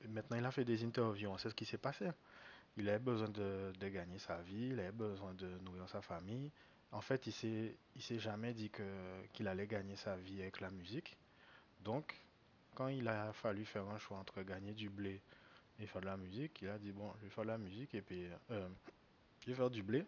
maintenant 0.09 0.37
il 0.37 0.45
a 0.45 0.51
fait 0.51 0.65
des 0.65 0.83
interviews, 0.83 1.29
on 1.29 1.37
sait 1.37 1.49
ce 1.49 1.55
qui 1.55 1.65
s'est 1.65 1.77
passé. 1.77 2.09
Il 2.77 2.89
avait 2.89 2.99
besoin 2.99 3.29
de, 3.29 3.71
gagner 3.79 4.17
sa 4.17 4.37
vie, 4.41 4.69
il 4.71 4.79
avait 4.79 4.91
besoin 4.91 5.33
de 5.35 5.47
nourrir 5.59 5.87
sa 5.89 6.01
famille. 6.01 6.51
En 6.91 7.01
fait, 7.01 7.27
il 7.27 7.33
s'est, 7.33 7.75
s'est 7.99 8.19
jamais 8.19 8.53
dit 8.53 8.69
que, 8.69 8.83
qu'il 9.31 9.47
allait 9.47 9.67
gagner 9.67 9.95
sa 9.95 10.15
vie 10.17 10.41
avec 10.41 10.59
la 10.59 10.69
musique. 10.71 11.15
Donc, 11.81 12.19
quand 12.75 12.87
il 12.87 13.07
a 13.07 13.31
fallu 13.33 13.65
faire 13.65 13.87
un 13.89 13.97
choix 13.97 14.17
entre 14.17 14.41
gagner 14.41 14.73
du 14.73 14.89
blé 14.89 15.21
et 15.79 15.85
faire 15.85 16.01
de 16.01 16.07
la 16.07 16.17
musique, 16.17 16.61
il 16.61 16.69
a 16.69 16.77
dit 16.77 16.91
bon, 16.91 17.11
je 17.19 17.25
vais 17.25 17.29
faire 17.29 17.43
de 17.43 17.49
la 17.49 17.57
musique 17.57 17.93
et 17.93 18.01
puis 18.01 18.27
euh, 18.51 18.67
je 19.41 19.47
vais 19.47 19.55
faire 19.55 19.69
du 19.69 19.83
blé. 19.83 20.05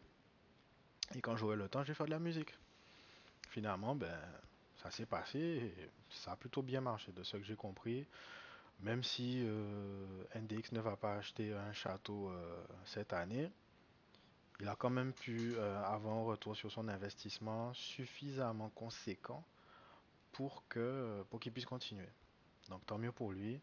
Et 1.14 1.22
quand 1.22 1.38
j'aurai 1.38 1.56
le 1.56 1.70
temps, 1.70 1.84
je 1.84 1.90
vais 1.90 1.94
faire 1.94 2.08
de 2.08 2.12
la 2.12 2.20
musique. 2.20 2.54
Finalement, 3.50 3.96
ben, 3.96 4.20
ça 4.86 4.92
s'est 4.92 5.06
passé 5.08 5.40
et 5.40 5.90
ça 6.12 6.34
a 6.34 6.36
plutôt 6.36 6.62
bien 6.62 6.80
marché 6.80 7.12
de 7.12 7.24
ce 7.24 7.38
que 7.38 7.44
j'ai 7.44 7.56
compris. 7.56 8.06
Même 8.82 9.02
si 9.04 9.42
euh, 9.44 10.06
NDX 10.36 10.74
ne 10.74 10.80
va 10.80 10.96
pas 10.96 11.16
acheter 11.16 11.54
un 11.54 11.74
château 11.74 12.30
euh, 12.30 12.64
cette 12.86 13.12
année, 13.12 13.50
il 14.60 14.68
a 14.68 14.76
quand 14.76 14.92
même 14.92 15.12
pu 15.12 15.56
euh, 15.56 15.84
avoir 15.86 16.16
un 16.16 16.24
retour 16.24 16.56
sur 16.56 16.72
son 16.72 16.88
investissement 16.88 17.74
suffisamment 17.74 18.70
conséquent 18.70 19.44
pour 20.34 20.64
que 20.70 21.24
pour 21.32 21.40
qu'il 21.40 21.52
puisse 21.52 21.66
continuer. 21.66 22.10
Donc 22.70 22.86
tant 22.86 23.00
mieux 23.00 23.12
pour 23.12 23.32
lui. 23.32 23.60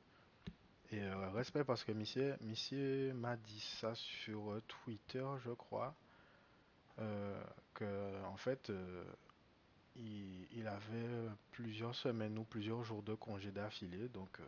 Et 0.90 1.08
respect 1.35 1.64
parce 1.64 1.85
que 1.85 1.92
monsieur, 1.92 2.37
monsieur 2.42 3.14
m'a 3.14 3.37
dit 3.37 3.61
ça 3.61 3.94
sur 3.94 4.61
Twitter, 4.68 5.24
je 5.42 5.52
crois, 5.52 5.94
que 6.96 8.24
en 8.24 8.37
fait 8.37 8.70
il, 9.96 10.66
avait 10.66 11.28
plusieurs 11.50 11.94
semaines 11.94 12.38
ou 12.38 12.44
plusieurs 12.44 12.83
jours 12.83 13.02
de 13.02 13.14
congé 13.14 13.50
d'affilée, 13.50 14.09
donc 14.09 14.38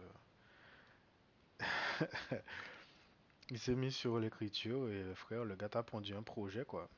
euh, 1.61 1.66
il 3.50 3.59
s'est 3.59 3.74
mis 3.74 3.92
sur 3.92 4.18
l'écriture 4.18 4.88
et 4.90 5.14
frère, 5.14 5.44
le 5.44 5.54
gars 5.57 5.68
t'a 5.68 5.83
pondu 5.83 6.14
un 6.14 6.22
projet 6.22 6.64
quoi. 6.64 6.88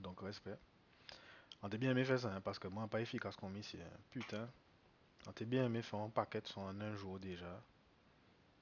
Donc 0.00 0.20
respect. 0.20 0.58
On 1.62 1.68
t'a 1.68 1.76
bien 1.76 1.90
aimé 1.90 2.04
faire 2.04 2.20
ça, 2.20 2.32
hein, 2.32 2.40
parce 2.40 2.58
que 2.58 2.68
moi, 2.68 2.86
pas 2.86 3.00
efficace 3.00 3.34
comme 3.36 3.56
ici. 3.56 3.78
hein. 3.80 3.98
Putain. 4.10 4.48
On 5.26 5.32
t'a 5.32 5.44
bien 5.44 5.64
aimé 5.64 5.82
faire 5.82 5.98
un 6.00 6.08
paquet 6.08 6.40
de 6.40 6.46
en 6.58 6.80
un 6.80 6.94
jour 6.94 7.18
déjà. 7.18 7.60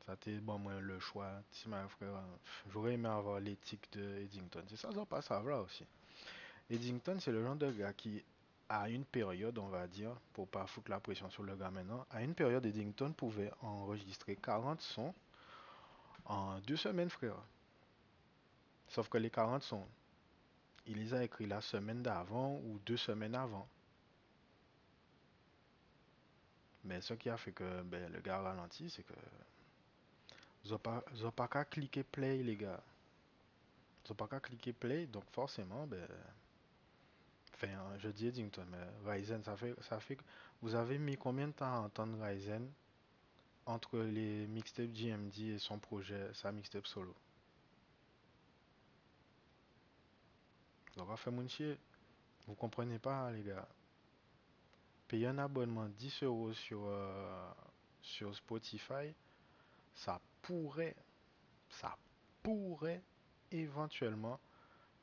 Ça 0.06 0.16
t'est 0.16 0.38
bon, 0.38 0.58
moi, 0.58 0.80
le 0.80 0.98
choix. 0.98 1.42
Si 1.50 1.68
ma 1.68 1.86
frère, 1.88 2.14
hein, 2.14 2.38
j'aurais 2.70 2.94
aimé 2.94 3.08
avoir 3.08 3.40
l'éthique 3.40 3.92
de 3.92 4.18
Eddington. 4.20 4.62
C'est 4.68 4.76
ça, 4.76 4.90
ça 4.92 5.04
pas 5.04 5.20
savoir 5.20 5.64
aussi. 5.64 5.84
Eddington, 6.70 7.18
c'est 7.20 7.32
le 7.32 7.44
genre 7.44 7.56
de 7.56 7.70
gars 7.70 7.92
qui, 7.92 8.24
à 8.68 8.88
une 8.88 9.04
période, 9.04 9.58
on 9.58 9.68
va 9.68 9.86
dire, 9.86 10.10
pour 10.32 10.48
pas 10.48 10.66
foutre 10.66 10.90
la 10.90 11.00
pression 11.00 11.30
sur 11.30 11.42
le 11.42 11.54
gars 11.56 11.70
maintenant, 11.70 12.04
à 12.10 12.22
une 12.22 12.34
période, 12.34 12.66
Eddington 12.66 13.12
pouvait 13.12 13.52
enregistrer 13.62 14.36
40 14.36 14.80
sons 14.80 15.14
en 16.24 16.58
deux 16.60 16.76
semaines, 16.76 17.10
frère. 17.10 17.36
Sauf 18.88 19.08
que 19.08 19.18
les 19.18 19.30
40 19.30 19.62
sons, 19.62 19.86
il 20.86 20.98
les 20.98 21.14
a 21.14 21.22
écrits 21.22 21.46
la 21.46 21.60
semaine 21.60 22.02
d'avant 22.02 22.60
ou 22.64 22.78
deux 22.84 22.96
semaines 22.96 23.34
avant. 23.34 23.68
Mais 26.84 27.00
ce 27.00 27.14
qui 27.14 27.28
a 27.28 27.36
fait 27.36 27.52
que 27.52 27.82
ben, 27.82 28.12
le 28.12 28.20
gars 28.20 28.40
ralentit, 28.40 28.90
c'est 28.90 29.02
que 29.02 29.14
vous 30.64 30.70
n'avez 30.70 31.32
pas, 31.32 31.48
qu'à 31.48 31.64
cliquer 31.64 32.04
play, 32.04 32.42
les 32.42 32.56
gars. 32.56 32.80
Vous 34.04 34.14
n'avez 34.14 34.16
pas 34.16 34.28
qu'à 34.28 34.40
cliquer 34.40 34.72
play, 34.72 35.06
donc 35.06 35.24
forcément, 35.32 35.86
ben, 35.86 36.06
enfin, 37.56 37.72
hein, 37.72 37.98
je 37.98 38.08
dis 38.08 38.26
Eddington, 38.28 38.66
mais 38.70 39.10
Ryzen, 39.10 39.42
ça 39.42 39.56
fait, 39.56 39.74
ça 39.82 39.98
fait 39.98 40.16
que 40.16 40.24
vous 40.62 40.74
avez 40.74 40.98
mis 40.98 41.16
combien 41.16 41.48
de 41.48 41.52
temps 41.52 41.72
à 41.72 41.78
entendre 41.78 42.22
Ryzen 42.22 42.70
entre 43.64 43.98
les 43.98 44.46
mixtapes 44.46 44.92
GMD 44.92 45.38
et 45.38 45.58
son 45.58 45.78
projet, 45.78 46.30
sa 46.34 46.52
mixtape 46.52 46.86
solo? 46.86 47.14
Avez 50.98 51.16
fait 51.16 51.30
mon 51.30 51.46
chier. 51.46 51.78
Vous 52.46 52.54
comprenez 52.54 52.98
pas, 52.98 53.30
les 53.30 53.42
gars. 53.42 53.68
Payer 55.08 55.26
un 55.26 55.38
abonnement 55.38 55.88
10 55.88 56.22
euros 56.22 56.52
sur, 56.52 56.80
euh, 56.86 57.50
sur 58.00 58.34
Spotify, 58.34 59.14
ça 59.94 60.20
pourrait, 60.42 60.96
ça 61.68 61.96
pourrait 62.42 63.02
éventuellement 63.50 64.40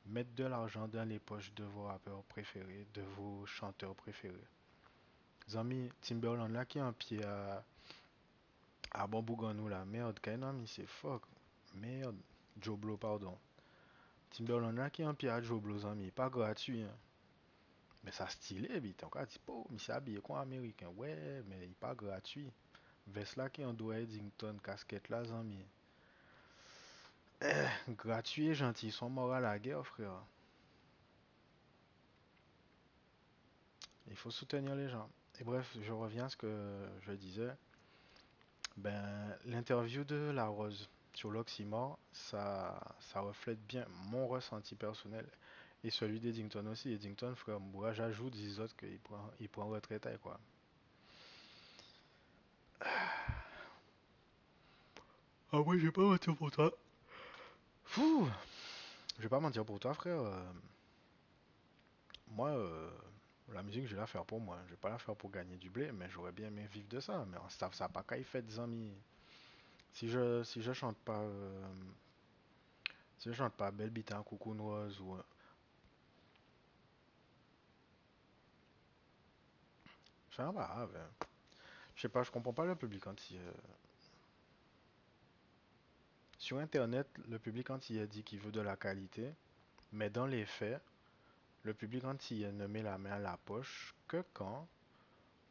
mettre 0.06 0.34
de 0.34 0.44
l'argent 0.44 0.88
dans 0.88 1.08
les 1.08 1.18
poches 1.18 1.52
de 1.54 1.64
vos 1.64 1.84
rappeurs 1.84 2.22
préférés, 2.24 2.86
de 2.94 3.02
vos 3.16 3.46
chanteurs 3.46 3.94
préférés. 3.94 4.48
Amis, 5.54 5.90
Timberland 6.00 6.52
là 6.52 6.64
qui 6.64 6.78
a 6.78 6.86
un 6.86 6.92
pied 6.92 7.22
à, 7.24 7.62
à 8.92 9.06
bon 9.06 9.22
Bouganou 9.22 9.68
là, 9.68 9.84
merde, 9.84 10.18
Kainami 10.20 10.66
c'est 10.66 10.86
fuck, 10.86 11.22
merde, 11.74 12.16
Joblo 12.60 12.96
pardon. 12.96 13.36
Timberland 14.30 14.76
là 14.76 14.90
qui 14.90 15.02
a 15.02 15.08
un 15.08 15.14
pied 15.14 15.28
à 15.28 15.40
Joblo, 15.40 15.74
les 15.76 15.86
amis, 15.86 16.10
pas 16.10 16.28
gratuit, 16.28 16.82
hein. 16.82 16.96
Mais 18.04 18.12
ça 18.12 18.28
stylé, 18.28 18.80
vite, 18.80 19.02
on 19.02 19.24
dit, 19.24 19.40
oh, 19.48 19.66
mais 19.70 19.78
c'est 19.78 19.92
habillé 19.92 20.20
quoi 20.20 20.40
américain, 20.40 20.88
ouais, 20.96 21.42
mais 21.48 21.66
il 21.66 21.72
pas 21.72 21.94
gratuit. 21.94 22.50
Veste 23.06 23.36
là 23.36 23.48
qui 23.48 23.64
en 23.64 23.72
doit 23.72 23.98
Eddington, 23.98 24.58
casquette 24.62 25.08
là, 25.08 25.22
les 25.22 25.32
Eh, 27.44 27.66
gratuit 27.90 28.48
et 28.48 28.54
gentil, 28.54 28.86
ils 28.86 28.92
sont 28.92 29.10
morts 29.10 29.32
à 29.34 29.40
la 29.40 29.58
guerre, 29.58 29.86
frère. 29.86 30.12
Il 34.08 34.16
faut 34.16 34.30
soutenir 34.30 34.74
les 34.74 34.88
gens. 34.88 35.10
Et 35.40 35.44
bref, 35.44 35.76
je 35.82 35.92
reviens 35.92 36.24
à 36.24 36.28
ce 36.30 36.36
que 36.36 36.88
je 37.02 37.12
disais. 37.12 37.50
Ben, 38.78 39.36
l'interview 39.44 40.04
de 40.04 40.30
La 40.34 40.46
Rose 40.46 40.88
sur 41.12 41.30
l'Oxymore, 41.30 41.98
ça, 42.12 42.80
ça 43.00 43.20
reflète 43.20 43.60
bien 43.66 43.84
mon 44.10 44.26
ressenti 44.26 44.74
personnel 44.74 45.26
et 45.84 45.90
celui 45.90 46.20
d'Eddington 46.20 46.66
aussi. 46.66 46.92
Eddington, 46.92 47.34
frère, 47.36 47.60
moi 47.60 47.92
j'ajoute 47.92 48.32
des 48.32 48.58
autres 48.58 48.74
qu'il 48.76 48.98
prend, 49.00 49.30
il 49.40 49.48
prend 49.48 49.66
retraite, 49.66 50.08
quoi. 50.22 50.40
Ah 55.52 55.60
ouais, 55.60 55.78
j'ai 55.78 55.90
pas 55.90 56.02
mentir 56.02 56.34
pour 56.36 56.50
toi. 56.50 56.72
Fou, 57.84 58.28
je 59.18 59.22
vais 59.22 59.28
pas 59.28 59.40
mentir 59.40 59.64
pour 59.64 59.80
toi, 59.80 59.94
frère. 59.94 60.18
euh, 60.20 60.52
moi, 62.28 62.50
euh, 62.50 62.90
la 63.52 63.62
musique, 63.62 63.86
je 63.86 63.94
vais 63.94 64.00
la 64.00 64.06
faire 64.06 64.24
pour 64.24 64.40
moi. 64.40 64.58
Je 64.66 64.70
vais 64.70 64.76
pas 64.76 64.90
la 64.90 64.98
faire 64.98 65.14
pour 65.16 65.30
gagner 65.30 65.56
du 65.56 65.70
blé, 65.70 65.92
mais 65.92 66.08
j'aurais 66.10 66.32
bien 66.32 66.48
aimé 66.48 66.66
vivre 66.72 66.88
de 66.88 67.00
ça. 67.00 67.24
Mais 67.30 67.38
ça, 67.48 67.70
ça 67.72 67.84
a 67.86 67.88
pas 67.88 68.02
qu'à 68.02 68.18
y 68.18 68.24
faire 68.24 68.42
des 68.42 68.58
amis. 68.58 68.92
Si 69.92 70.08
je, 70.10 70.42
si 70.44 70.62
je 70.62 70.72
chante 70.72 70.98
pas, 70.98 71.20
euh, 71.20 71.62
si 73.18 73.28
je 73.28 73.34
chante 73.34 73.54
pas 73.54 73.70
Belle 73.70 73.90
Bite 73.90 74.12
en 74.12 74.22
Coucou 74.22 74.54
Noise 74.54 75.00
ou, 75.00 75.16
c'est 80.30 80.42
pas 80.42 80.74
hein. 80.76 80.88
Je 81.94 82.02
sais 82.02 82.08
pas, 82.08 82.22
je 82.22 82.30
comprends 82.30 82.52
pas 82.52 82.64
le 82.64 82.74
public 82.76 83.04
euh. 83.06 83.52
Sur 86.44 86.58
Internet, 86.58 87.08
le 87.30 87.38
public 87.38 87.70
entier 87.70 88.06
dit 88.06 88.22
qu'il 88.22 88.38
veut 88.38 88.52
de 88.52 88.60
la 88.60 88.76
qualité, 88.76 89.32
mais 89.92 90.10
dans 90.10 90.26
les 90.26 90.44
faits, 90.44 90.78
le 91.62 91.72
public 91.72 92.04
entier 92.04 92.52
ne 92.52 92.66
met 92.66 92.82
la 92.82 92.98
main 92.98 93.12
à 93.12 93.18
la 93.18 93.38
poche 93.46 93.94
que 94.06 94.22
quand 94.34 94.68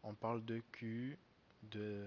on 0.03 0.13
parle 0.13 0.45
de 0.45 0.61
cul, 0.71 1.17
de 1.63 2.05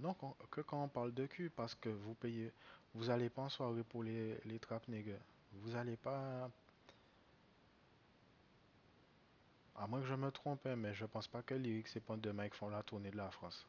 Non, 0.00 0.16
que 0.50 0.62
quand 0.62 0.82
on 0.82 0.88
parle 0.88 1.14
de 1.14 1.26
cul, 1.26 1.48
parce 1.50 1.76
que 1.76 1.88
vous 1.88 2.14
payez, 2.14 2.52
vous 2.94 3.08
allez 3.08 3.30
pas 3.30 3.42
en 3.42 3.48
soirée 3.48 3.84
pour 3.84 4.02
les, 4.02 4.36
les 4.46 4.58
trap 4.58 4.88
niggas. 4.88 5.22
Vous 5.52 5.76
allez 5.76 5.96
pas, 5.96 6.50
à 9.76 9.86
moins 9.86 10.00
que 10.00 10.06
je 10.06 10.14
me 10.16 10.32
trompe, 10.32 10.66
hein, 10.66 10.74
mais 10.74 10.92
je 10.92 11.04
pense 11.04 11.28
pas 11.28 11.40
que 11.40 11.54
Lyrics 11.54 11.94
et 11.94 12.00
Pont 12.00 12.16
de 12.16 12.32
Mike 12.32 12.56
font 12.56 12.68
la 12.68 12.82
tournée 12.82 13.12
de 13.12 13.16
la 13.16 13.30
France. 13.30 13.64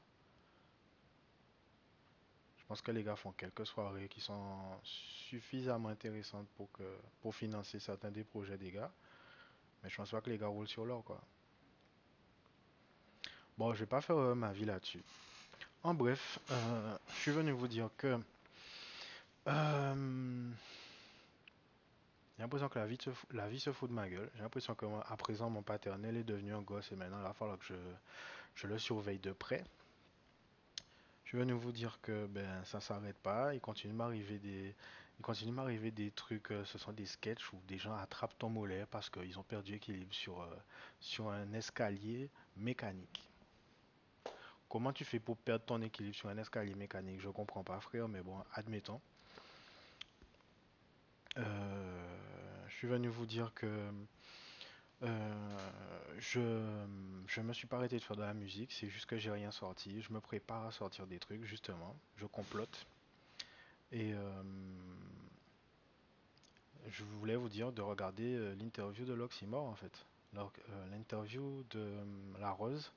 Pense 2.71 2.81
que 2.81 2.91
les 2.91 3.03
gars 3.03 3.17
font 3.17 3.33
quelques 3.33 3.65
soirées 3.65 4.07
qui 4.07 4.21
sont 4.21 4.79
suffisamment 4.81 5.89
intéressantes 5.89 6.47
pour 6.55 6.71
que, 6.71 6.83
pour 7.21 7.35
financer 7.35 7.81
certains 7.81 8.11
des 8.11 8.23
projets 8.23 8.57
des 8.57 8.71
gars, 8.71 8.89
mais 9.83 9.89
je 9.89 9.97
pense 9.97 10.09
pas 10.09 10.21
que 10.21 10.29
les 10.29 10.37
gars 10.37 10.47
roulent 10.47 10.69
sur 10.69 10.85
l'or, 10.85 11.03
quoi. 11.03 11.19
Bon, 13.57 13.73
je 13.73 13.79
vais 13.81 13.87
pas 13.87 13.99
faire 13.99 14.15
euh, 14.15 14.35
ma 14.35 14.53
vie 14.53 14.63
là-dessus. 14.63 15.03
En 15.83 15.93
bref, 15.93 16.39
euh, 16.49 16.97
je 17.09 17.15
suis 17.19 17.31
venu 17.31 17.51
vous 17.51 17.67
dire 17.67 17.89
que 17.97 18.17
euh, 19.47 20.49
j'ai 22.37 22.43
l'impression 22.43 22.69
que 22.69 22.79
la 22.79 22.85
vie, 22.85 22.97
se 23.01 23.09
fout, 23.09 23.33
la 23.33 23.49
vie 23.49 23.59
se 23.59 23.73
fout 23.73 23.89
de 23.89 23.95
ma 23.95 24.07
gueule. 24.07 24.29
J'ai 24.35 24.43
l'impression 24.43 24.75
que 24.75 24.85
moi, 24.85 25.05
à 25.09 25.17
présent, 25.17 25.49
mon 25.49 25.61
paternel 25.61 26.15
est 26.15 26.23
devenu 26.23 26.53
un 26.53 26.61
gosse 26.61 26.89
et 26.93 26.95
maintenant, 26.95 27.19
il 27.19 27.23
va 27.23 27.33
falloir 27.33 27.59
que 27.59 27.65
je, 27.65 27.75
je 28.55 28.67
le 28.67 28.79
surveille 28.79 29.19
de 29.19 29.33
près. 29.33 29.61
Je 31.31 31.37
suis 31.37 31.45
venu 31.45 31.53
vous 31.53 31.71
dire 31.71 31.97
que 32.01 32.27
ben 32.27 32.61
ça 32.65 32.81
s'arrête 32.81 33.17
pas. 33.19 33.55
Il 33.55 33.61
continue 33.61 33.93
de 33.93 33.97
m'arriver 33.97 34.37
des, 34.37 34.75
des 35.91 36.11
trucs. 36.11 36.51
euh, 36.51 36.65
ce 36.65 36.77
sont 36.77 36.91
des 36.91 37.05
sketchs 37.05 37.53
où 37.53 37.57
des 37.69 37.77
gens 37.77 37.95
attrapent 37.95 38.37
ton 38.37 38.49
mollet 38.49 38.85
parce 38.91 39.09
qu'ils 39.09 39.39
ont 39.39 39.43
perdu 39.43 39.75
équilibre 39.75 40.13
sur, 40.13 40.41
euh, 40.41 40.53
sur 40.99 41.29
un 41.29 41.53
escalier 41.53 42.29
mécanique. 42.57 43.29
Comment 44.67 44.91
tu 44.91 45.05
fais 45.05 45.21
pour 45.21 45.37
perdre 45.37 45.63
ton 45.63 45.81
équilibre 45.81 46.17
sur 46.17 46.27
un 46.27 46.37
escalier 46.37 46.75
mécanique? 46.75 47.21
Je 47.21 47.29
comprends 47.29 47.63
pas, 47.63 47.79
frère, 47.79 48.09
mais 48.09 48.21
bon, 48.21 48.35
admettons. 48.53 48.99
Euh, 51.37 52.17
je 52.67 52.73
suis 52.75 52.89
venu 52.89 53.07
vous 53.07 53.25
dire 53.25 53.53
que 53.53 53.89
je, 55.01 56.39
je 57.27 57.41
me 57.41 57.53
suis 57.53 57.67
pas 57.67 57.77
arrêté 57.77 57.97
de 57.97 58.03
faire 58.03 58.15
de 58.15 58.21
la 58.21 58.33
musique, 58.33 58.71
c'est 58.71 58.89
juste 58.89 59.05
que 59.05 59.17
j'ai 59.17 59.31
rien 59.31 59.51
sorti. 59.51 60.01
Je 60.01 60.13
me 60.13 60.19
prépare 60.19 60.65
à 60.65 60.71
sortir 60.71 61.07
des 61.07 61.19
trucs, 61.19 61.43
justement. 61.43 61.95
Je 62.17 62.25
complote. 62.25 62.85
Et 63.91 64.13
euh, 64.13 64.43
je 66.89 67.03
voulais 67.03 67.35
vous 67.35 67.49
dire 67.49 67.71
de 67.71 67.81
regarder 67.81 68.35
euh, 68.35 68.55
l'interview 68.55 69.05
de 69.05 69.13
l'Oxymore, 69.13 69.65
en 69.67 69.75
fait. 69.75 70.05
Euh, 70.37 70.45
L'interview 70.91 71.63
de 71.71 71.79
euh, 71.79 72.03
La 72.39 72.51
Rose. 72.51 72.91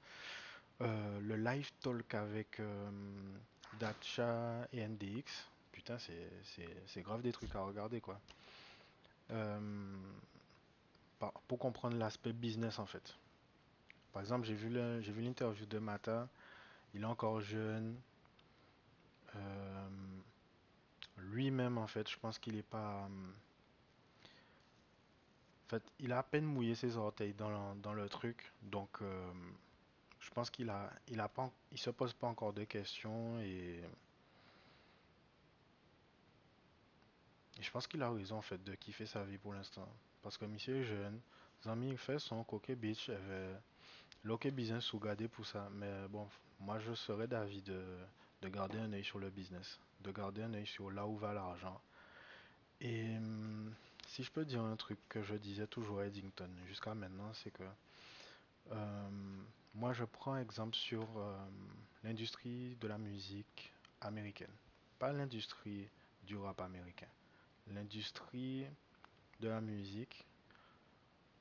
Euh, 0.80 1.20
le 1.20 1.36
live 1.36 1.70
talk 1.80 2.14
avec 2.14 2.60
euh, 2.60 2.90
Dacha 3.80 4.68
et 4.72 4.86
NDX. 4.86 5.48
Putain, 5.72 5.96
c'est 5.98 7.02
grave 7.02 7.22
des 7.22 7.32
trucs 7.32 7.54
à 7.54 7.60
regarder, 7.60 8.00
quoi. 8.00 8.20
Euh, 9.30 9.58
pour 11.48 11.58
comprendre 11.58 11.96
l'aspect 11.96 12.32
business 12.32 12.78
en 12.78 12.86
fait. 12.86 13.16
Par 14.12 14.22
exemple, 14.22 14.46
j'ai 14.46 14.54
vu 14.54 15.22
l'interview 15.22 15.66
de 15.66 15.78
Mata, 15.78 16.28
il 16.94 17.02
est 17.02 17.06
encore 17.06 17.40
jeune. 17.40 17.96
euh, 19.36 19.88
lui-même 21.18 21.78
en 21.78 21.86
fait, 21.88 22.08
je 22.08 22.16
pense 22.18 22.38
qu'il 22.38 22.56
est 22.56 22.62
pas. 22.62 23.04
euh, 23.06 23.32
En 25.66 25.68
fait, 25.68 25.82
il 25.98 26.12
a 26.12 26.18
à 26.18 26.22
peine 26.22 26.44
mouillé 26.44 26.74
ses 26.74 26.96
orteils 26.96 27.34
dans 27.34 27.50
le, 27.50 27.80
dans 27.80 27.92
le 27.94 28.08
truc, 28.08 28.52
donc 28.62 28.88
euh, 29.02 29.32
je 30.20 30.30
pense 30.30 30.50
qu'il 30.50 30.70
a, 30.70 30.90
il 31.08 31.20
a 31.20 31.28
pas, 31.28 31.50
il 31.72 31.78
se 31.78 31.90
pose 31.90 32.12
pas 32.14 32.26
encore 32.28 32.52
de 32.52 32.64
questions 32.64 33.38
et, 33.40 33.80
je 37.64 37.70
pense 37.70 37.86
qu'il 37.86 38.02
a 38.02 38.10
raison 38.10 38.36
en 38.36 38.42
fait 38.42 38.62
de 38.62 38.74
kiffer 38.74 39.06
sa 39.06 39.24
vie 39.24 39.38
pour 39.38 39.52
l'instant. 39.54 39.88
Parce 40.22 40.38
que 40.38 40.44
monsieur 40.44 40.76
est 40.76 40.84
jeune, 40.84 41.20
Zami 41.64 41.96
fait 41.96 42.18
son 42.18 42.44
coquet 42.44 42.76
bitch, 42.76 43.10
l'ok 44.22 44.46
business 44.48 44.84
sous 44.84 44.98
garder 44.98 45.28
pour 45.28 45.46
ça, 45.46 45.68
mais 45.72 46.08
bon, 46.08 46.28
moi 46.60 46.78
je 46.78 46.94
serais 46.94 47.26
d'avis 47.26 47.62
de, 47.62 47.82
de 48.42 48.48
garder 48.48 48.78
un 48.78 48.92
œil 48.92 49.04
sur 49.04 49.18
le 49.18 49.30
business, 49.30 49.78
de 50.00 50.12
garder 50.12 50.42
un 50.42 50.54
œil 50.54 50.66
sur 50.66 50.90
là 50.90 51.06
où 51.06 51.16
va 51.16 51.32
l'argent. 51.32 51.80
Et 52.80 53.16
hum, 53.16 53.72
si 54.08 54.22
je 54.22 54.30
peux 54.30 54.44
dire 54.44 54.62
un 54.62 54.76
truc 54.76 54.98
que 55.08 55.22
je 55.22 55.34
disais 55.34 55.66
toujours 55.66 56.00
à 56.00 56.06
Eddington 56.06 56.50
jusqu'à 56.66 56.94
maintenant, 56.94 57.32
c'est 57.32 57.50
que 57.50 57.64
euh, 58.72 59.08
moi 59.74 59.92
je 59.92 60.04
prends 60.04 60.36
exemple 60.36 60.74
sur 60.74 61.06
euh, 61.16 61.36
l'industrie 62.02 62.76
de 62.80 62.88
la 62.88 62.98
musique 62.98 63.72
américaine, 64.00 64.52
pas 64.98 65.12
l'industrie 65.12 65.88
du 66.22 66.36
rap 66.36 66.60
américain, 66.60 67.08
l'industrie 67.72 68.66
de 69.40 69.48
la 69.48 69.60
musique. 69.60 70.26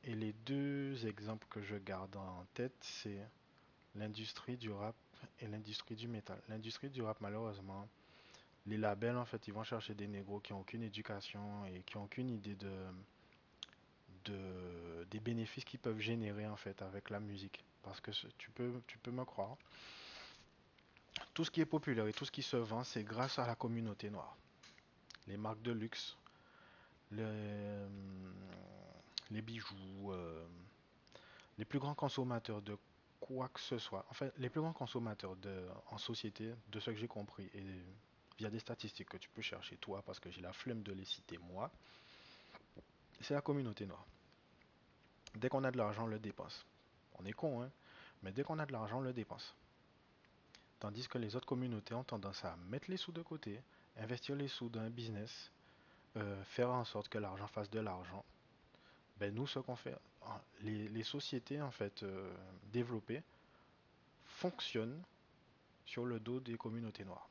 Et 0.05 0.15
les 0.15 0.33
deux 0.33 1.05
exemples 1.07 1.47
que 1.49 1.61
je 1.61 1.75
garde 1.75 2.15
en 2.17 2.45
tête, 2.53 2.75
c'est 2.81 3.19
l'industrie 3.95 4.57
du 4.57 4.69
rap 4.71 4.95
et 5.39 5.47
l'industrie 5.47 5.95
du 5.95 6.07
métal. 6.07 6.41
L'industrie 6.49 6.89
du 6.89 7.01
rap, 7.01 7.17
malheureusement, 7.21 7.87
les 8.65 8.77
labels, 8.77 9.17
en 9.17 9.25
fait, 9.25 9.47
ils 9.47 9.53
vont 9.53 9.63
chercher 9.63 9.93
des 9.93 10.07
négros 10.07 10.39
qui 10.39 10.51
n'ont 10.53 10.59
aucune 10.59 10.83
éducation 10.83 11.65
et 11.65 11.81
qui 11.83 11.97
n'ont 11.97 12.03
aucune 12.03 12.29
idée 12.29 12.55
de, 12.55 12.85
de- 14.25 15.07
des 15.09 15.19
bénéfices 15.19 15.63
qu'ils 15.65 15.79
peuvent 15.79 15.99
générer, 15.99 16.47
en 16.47 16.57
fait, 16.57 16.81
avec 16.81 17.09
la 17.09 17.19
musique. 17.19 17.63
Parce 17.81 17.99
que 18.01 18.11
tu 18.37 18.49
peux, 18.51 18.81
tu 18.87 18.97
peux 18.97 19.11
me 19.11 19.25
croire, 19.25 19.57
tout 21.33 21.45
ce 21.45 21.51
qui 21.51 21.61
est 21.61 21.65
populaire 21.65 22.07
et 22.07 22.13
tout 22.13 22.25
ce 22.25 22.31
qui 22.31 22.43
se 22.43 22.57
vend, 22.57 22.83
c'est 22.83 23.03
grâce 23.03 23.39
à 23.39 23.47
la 23.47 23.55
communauté 23.55 24.09
noire. 24.09 24.35
Les 25.27 25.37
marques 25.37 25.61
de 25.61 25.71
luxe, 25.71 26.17
les, 27.11 27.87
bijoux, 29.41 30.11
euh, 30.11 30.45
les 31.57 31.65
plus 31.65 31.79
grands 31.79 31.95
consommateurs 31.95 32.61
de 32.61 32.77
quoi 33.19 33.47
que 33.49 33.59
ce 33.59 33.77
soit, 33.77 34.05
en 34.09 34.13
fait, 34.13 34.33
les 34.37 34.49
plus 34.49 34.59
grands 34.61 34.73
consommateurs 34.73 35.35
de, 35.37 35.65
en 35.91 35.97
société, 35.97 36.53
de 36.67 36.79
ce 36.79 36.91
que 36.91 36.97
j'ai 36.97 37.07
compris, 37.07 37.49
et 37.53 37.63
via 38.37 38.49
des 38.49 38.59
statistiques 38.59 39.09
que 39.09 39.17
tu 39.17 39.29
peux 39.29 39.41
chercher 39.41 39.77
toi, 39.77 40.01
parce 40.01 40.19
que 40.19 40.29
j'ai 40.29 40.41
la 40.41 40.51
flemme 40.51 40.83
de 40.83 40.91
les 40.91 41.05
citer 41.05 41.37
moi, 41.37 41.71
c'est 43.21 43.33
la 43.33 43.41
communauté 43.41 43.85
noire. 43.85 44.05
Dès 45.35 45.49
qu'on 45.49 45.63
a 45.63 45.71
de 45.71 45.77
l'argent, 45.77 46.03
on 46.03 46.07
le 46.07 46.19
dépense. 46.19 46.65
On 47.19 47.25
est 47.25 47.31
con, 47.31 47.63
hein, 47.63 47.71
mais 48.21 48.31
dès 48.31 48.43
qu'on 48.43 48.59
a 48.59 48.65
de 48.65 48.71
l'argent, 48.71 48.97
on 48.97 49.01
le 49.01 49.13
dépense. 49.13 49.55
Tandis 50.79 51.07
que 51.07 51.17
les 51.17 51.35
autres 51.35 51.47
communautés 51.47 51.93
ont 51.93 52.03
tendance 52.03 52.43
à 52.43 52.57
mettre 52.69 52.91
les 52.91 52.97
sous 52.97 53.13
de 53.13 53.21
côté, 53.21 53.61
investir 53.97 54.35
les 54.35 54.47
sous 54.47 54.69
dans 54.69 54.81
un 54.81 54.89
business, 54.89 55.51
euh, 56.17 56.43
faire 56.43 56.69
en 56.69 56.83
sorte 56.83 57.09
que 57.09 57.17
l'argent 57.17 57.47
fasse 57.47 57.69
de 57.69 57.79
l'argent. 57.79 58.23
Ben 59.17 59.33
nous, 59.33 59.47
ce 59.47 59.59
qu'on 59.59 59.75
fait, 59.75 59.95
les, 60.61 61.03
sociétés 61.03 61.61
en 61.61 61.71
fait 61.71 62.03
euh, 62.03 62.33
développées 62.71 63.21
fonctionnent 64.25 65.01
sur 65.85 66.05
le 66.05 66.19
dos 66.19 66.39
des 66.39 66.57
communautés 66.57 67.05
noires. 67.05 67.29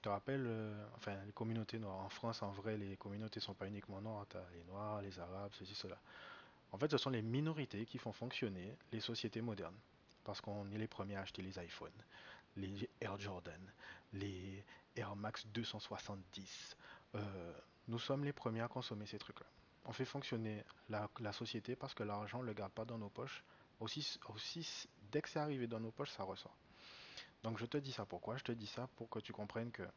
Je 0.00 0.04
te 0.04 0.08
rappelle, 0.08 0.44
euh, 0.46 0.86
enfin, 0.96 1.14
les 1.26 1.32
communautés 1.32 1.78
noires. 1.78 1.98
En 1.98 2.08
France, 2.08 2.42
en 2.42 2.50
vrai, 2.52 2.78
les 2.78 2.96
communautés 2.96 3.38
sont 3.38 3.52
pas 3.52 3.66
uniquement 3.66 4.00
noires. 4.00 4.24
T'as 4.30 4.42
les 4.54 4.64
noirs, 4.64 5.02
les 5.02 5.20
arabes, 5.20 5.50
ceci, 5.52 5.74
cela. 5.74 5.98
En 6.72 6.78
fait, 6.78 6.90
ce 6.90 6.96
sont 6.96 7.10
les 7.10 7.20
minorités 7.20 7.84
qui 7.84 7.98
font 7.98 8.12
fonctionner 8.12 8.76
les 8.92 9.00
sociétés 9.00 9.42
modernes. 9.42 9.76
Parce 10.24 10.40
qu'on 10.40 10.70
est 10.70 10.78
les 10.78 10.86
premiers 10.86 11.16
à 11.16 11.20
acheter 11.20 11.42
les 11.42 11.62
iPhones, 11.62 11.90
les 12.56 12.88
Air 13.00 13.18
Jordan, 13.18 13.60
les 14.12 14.64
Air 14.96 15.16
Max 15.16 15.46
270. 15.48 16.76
Euh, 17.14 17.52
nous 17.88 17.98
sommes 17.98 18.24
les 18.24 18.32
premiers 18.32 18.60
à 18.60 18.68
consommer 18.68 19.06
ces 19.06 19.18
trucs-là. 19.18 19.46
On 19.84 19.92
fait 19.92 20.04
fonctionner 20.04 20.64
la, 20.88 21.32
société 21.32 21.74
parce 21.76 21.94
que 21.94 22.02
l'argent 22.02 22.40
ne 22.40 22.46
le 22.46 22.52
garde 22.52 22.72
pas 22.72 22.84
dans 22.84 22.98
nos 22.98 23.08
poches. 23.08 23.42
Aussi, 23.80 24.18
aussi, 24.28 24.88
dès 25.10 25.22
que 25.22 25.28
c'est 25.28 25.38
arrivé 25.38 25.66
dans 25.66 25.80
nos 25.80 25.90
poches, 25.90 26.10
ça 26.10 26.22
ressort. 26.22 26.56
Donc 27.42 27.58
je 27.58 27.64
te 27.64 27.78
dis 27.78 27.92
ça 27.92 28.04
pourquoi? 28.04 28.36
Je 28.36 28.44
te 28.44 28.52
dis 28.52 28.66
ça 28.66 28.88
pour 28.96 29.08
que 29.08 29.18
tu 29.20 29.32
comprennes 29.32 29.70
que 29.70 29.88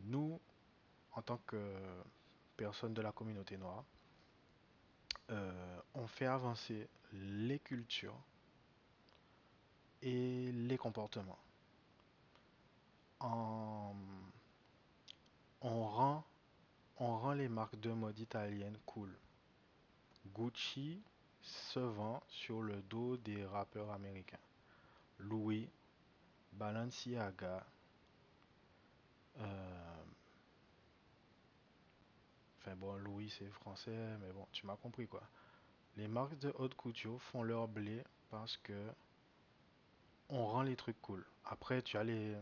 nous, 0.00 0.40
en 1.12 1.22
tant 1.22 1.38
que 1.46 1.72
personnes 2.56 2.94
de 2.94 3.02
la 3.02 3.12
communauté 3.12 3.56
noire, 3.56 3.84
euh, 5.30 5.80
on 5.94 6.06
fait 6.06 6.26
avancer 6.26 6.88
les 7.12 7.58
cultures 7.60 8.18
et 10.02 10.52
les 10.52 10.76
comportements. 10.76 11.38
On 13.20 13.94
rend, 15.62 16.24
on 16.98 17.18
rend 17.18 17.32
les 17.32 17.48
marques 17.48 17.80
de 17.80 17.90
mode 17.90 18.18
italiennes 18.18 18.78
cool. 18.84 19.16
Gucci 20.34 21.02
se 21.40 21.78
vend 21.80 22.22
sur 22.28 22.62
le 22.62 22.82
dos 22.82 23.16
des 23.16 23.44
rappeurs 23.46 23.90
américains. 23.90 24.38
Louis, 25.18 25.68
Balenciaga, 26.52 27.66
euh, 29.38 30.04
enfin 32.58 32.74
bon, 32.76 32.96
Louis 32.96 33.30
c'est 33.30 33.50
français, 33.50 34.16
mais 34.20 34.32
bon, 34.32 34.46
tu 34.52 34.66
m'as 34.66 34.76
compris 34.76 35.06
quoi. 35.06 35.22
Les 35.96 36.08
marques 36.08 36.38
de 36.38 36.52
haute 36.58 36.74
couture 36.74 37.20
font 37.22 37.42
leur 37.42 37.68
blé 37.68 38.04
parce 38.30 38.56
que 38.58 38.92
on 40.28 40.46
rend 40.46 40.62
les 40.62 40.76
trucs 40.76 41.00
cool. 41.00 41.24
Après, 41.44 41.82
tu 41.82 41.96
as 41.96 42.04
les, 42.04 42.36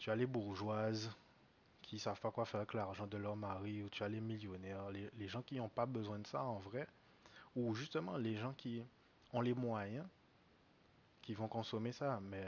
tu 0.00 0.10
as 0.10 0.16
les 0.16 0.26
bourgeoises 0.26 1.10
qui 1.82 1.98
savent 1.98 2.20
pas 2.20 2.30
quoi 2.30 2.46
faire 2.46 2.60
avec 2.60 2.72
l'argent 2.72 3.06
de 3.06 3.18
leur 3.18 3.36
mari, 3.36 3.82
ou 3.82 3.90
tu 3.90 4.02
as 4.02 4.08
les 4.08 4.20
millionnaires, 4.20 4.90
les, 4.90 5.28
gens 5.28 5.42
qui 5.42 5.56
n'ont 5.56 5.68
pas 5.68 5.84
besoin 5.84 6.18
de 6.18 6.26
ça 6.26 6.42
en 6.42 6.58
vrai, 6.58 6.88
ou 7.54 7.74
justement 7.74 8.16
les 8.16 8.34
gens 8.36 8.54
qui 8.54 8.82
ont 9.34 9.42
les 9.42 9.52
moyens, 9.52 10.06
qui 11.20 11.34
vont 11.34 11.48
consommer 11.48 11.92
ça. 11.92 12.18
Mais 12.22 12.46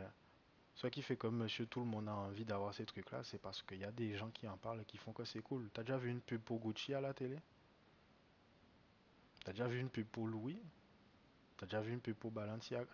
ce 0.74 0.86
qui 0.86 1.02
fait 1.02 1.16
comme 1.16 1.36
monsieur 1.36 1.66
tout 1.66 1.80
le 1.80 1.86
monde 1.86 2.08
a 2.08 2.14
envie 2.14 2.46
d'avoir 2.46 2.72
ces 2.72 2.86
trucs-là, 2.86 3.22
c'est 3.22 3.38
parce 3.38 3.60
qu'il 3.60 3.78
y 3.78 3.84
a 3.84 3.92
des 3.92 4.16
gens 4.16 4.30
qui 4.30 4.48
en 4.48 4.56
parlent 4.56 4.80
et 4.80 4.86
qui 4.86 4.96
font 4.96 5.12
que 5.12 5.24
c'est 5.24 5.42
cool. 5.42 5.68
T'as 5.74 5.82
déjà 5.82 5.98
vu 5.98 6.08
une 6.08 6.22
pub 6.22 6.40
Gucci 6.48 6.94
à 6.94 7.02
la 7.02 7.12
télé? 7.12 7.36
T'as 9.44 9.52
déjà 9.52 9.66
vu 9.66 9.78
une 9.78 9.90
pub 9.90 10.06
pour 10.06 10.26
Louis? 10.26 10.58
T'as 11.58 11.66
déjà 11.66 11.82
vu 11.82 11.92
une 11.92 12.00
pub 12.00 12.16
pour? 12.16 12.32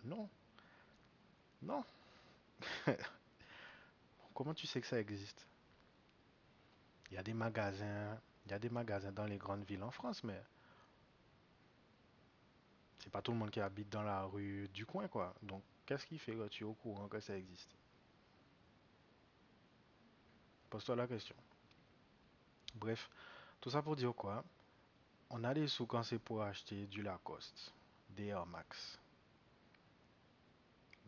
Non, 0.03 0.29
non. 1.61 1.83
Comment 4.39 4.53
tu 4.53 4.67
sais 4.67 4.79
que 4.79 4.87
ça 4.87 4.97
existe? 4.97 5.45
Il 7.11 7.15
y 7.15 7.17
a 7.17 7.23
des 7.23 7.33
magasins, 7.33 8.17
il 8.45 8.51
y 8.51 8.53
a 8.53 8.59
des 8.59 8.69
magasins 8.69 9.11
dans 9.11 9.25
les 9.25 9.37
grandes 9.37 9.65
villes 9.65 9.83
en 9.83 9.91
France, 9.91 10.23
mais 10.23 10.41
c'est 12.99 13.09
pas 13.09 13.21
tout 13.21 13.33
le 13.33 13.37
monde 13.37 13.51
qui 13.51 13.59
habite 13.59 13.89
dans 13.89 14.01
la 14.01 14.23
rue 14.23 14.69
du 14.69 14.85
coin, 14.85 15.09
quoi. 15.09 15.35
Donc, 15.41 15.61
qu'est-ce 15.85 16.05
qui 16.05 16.17
fait 16.17 16.35
que 16.35 16.47
tu 16.47 16.63
es 16.63 16.65
au 16.65 16.73
courant 16.73 17.09
que 17.09 17.19
ça 17.19 17.35
existe? 17.35 17.75
Pose-toi 20.69 20.95
la 20.95 21.07
question. 21.07 21.35
Bref, 22.75 23.09
tout 23.59 23.71
ça 23.71 23.81
pour 23.81 23.97
dire 23.97 24.13
quoi? 24.15 24.45
On 25.31 25.43
a 25.43 25.53
des 25.53 25.67
sous 25.67 25.85
quand 25.85 26.03
c'est 26.03 26.17
pour 26.17 26.43
acheter 26.43 26.87
du 26.87 27.01
Lacoste, 27.01 27.73
des 28.11 28.27
Air 28.27 28.45
Max. 28.45 28.99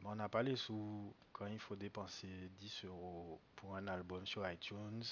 On 0.04 0.16
n'a 0.16 0.30
pas 0.30 0.44
les 0.44 0.56
sous 0.56 1.14
quand 1.32 1.46
il 1.48 1.60
faut 1.60 1.76
dépenser 1.76 2.28
10 2.60 2.86
euros 2.86 3.40
pour 3.56 3.76
un 3.76 3.88
album 3.88 4.26
sur 4.26 4.50
iTunes, 4.50 5.04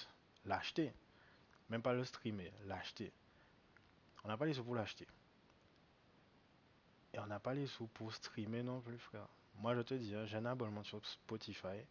l'acheter. 0.46 0.94
Même 1.70 1.82
pas 1.82 1.94
le 1.94 2.04
streamer, 2.04 2.52
l'acheter. 2.66 3.12
On 4.24 4.28
n'a 4.28 4.38
pas 4.38 4.46
les 4.46 4.54
sous 4.54 4.64
pour 4.64 4.76
l'acheter. 4.76 5.08
Et 7.14 7.20
on 7.20 7.28
n'a 7.28 7.40
pas 7.40 7.54
les 7.54 7.68
sous 7.68 7.88
pour 7.88 8.14
streamer 8.14 8.64
non 8.64 8.82
plus, 8.82 8.98
frère. 8.98 9.28
Moi, 9.56 9.76
je 9.76 9.82
te 9.82 9.94
dis, 9.94 10.16
hein, 10.16 10.26
j'ai 10.26 10.38
un 10.38 10.46
abonnement 10.46 10.84
sur 10.84 11.06
Spotify. 11.06 11.86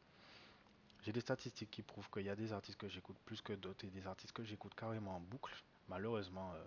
J'ai 1.03 1.13
des 1.13 1.21
statistiques 1.21 1.71
qui 1.71 1.83
prouvent 1.83 2.09
qu'il 2.11 2.27
y 2.27 2.31
a 2.31 2.37
des 2.37 2.53
artistes 2.53 2.79
que 2.79 2.89
j'écoute 2.89 3.17
plus 3.25 3.41
que 3.41 3.53
d'autres 3.53 3.85
et 3.85 3.91
des 3.91 4.07
artistes 4.07 4.33
que 4.33 4.43
j'écoute 4.43 4.75
carrément 4.75 5.17
en 5.17 5.21
boucle. 5.21 5.55
Malheureusement, 5.89 6.53
euh, 6.55 6.65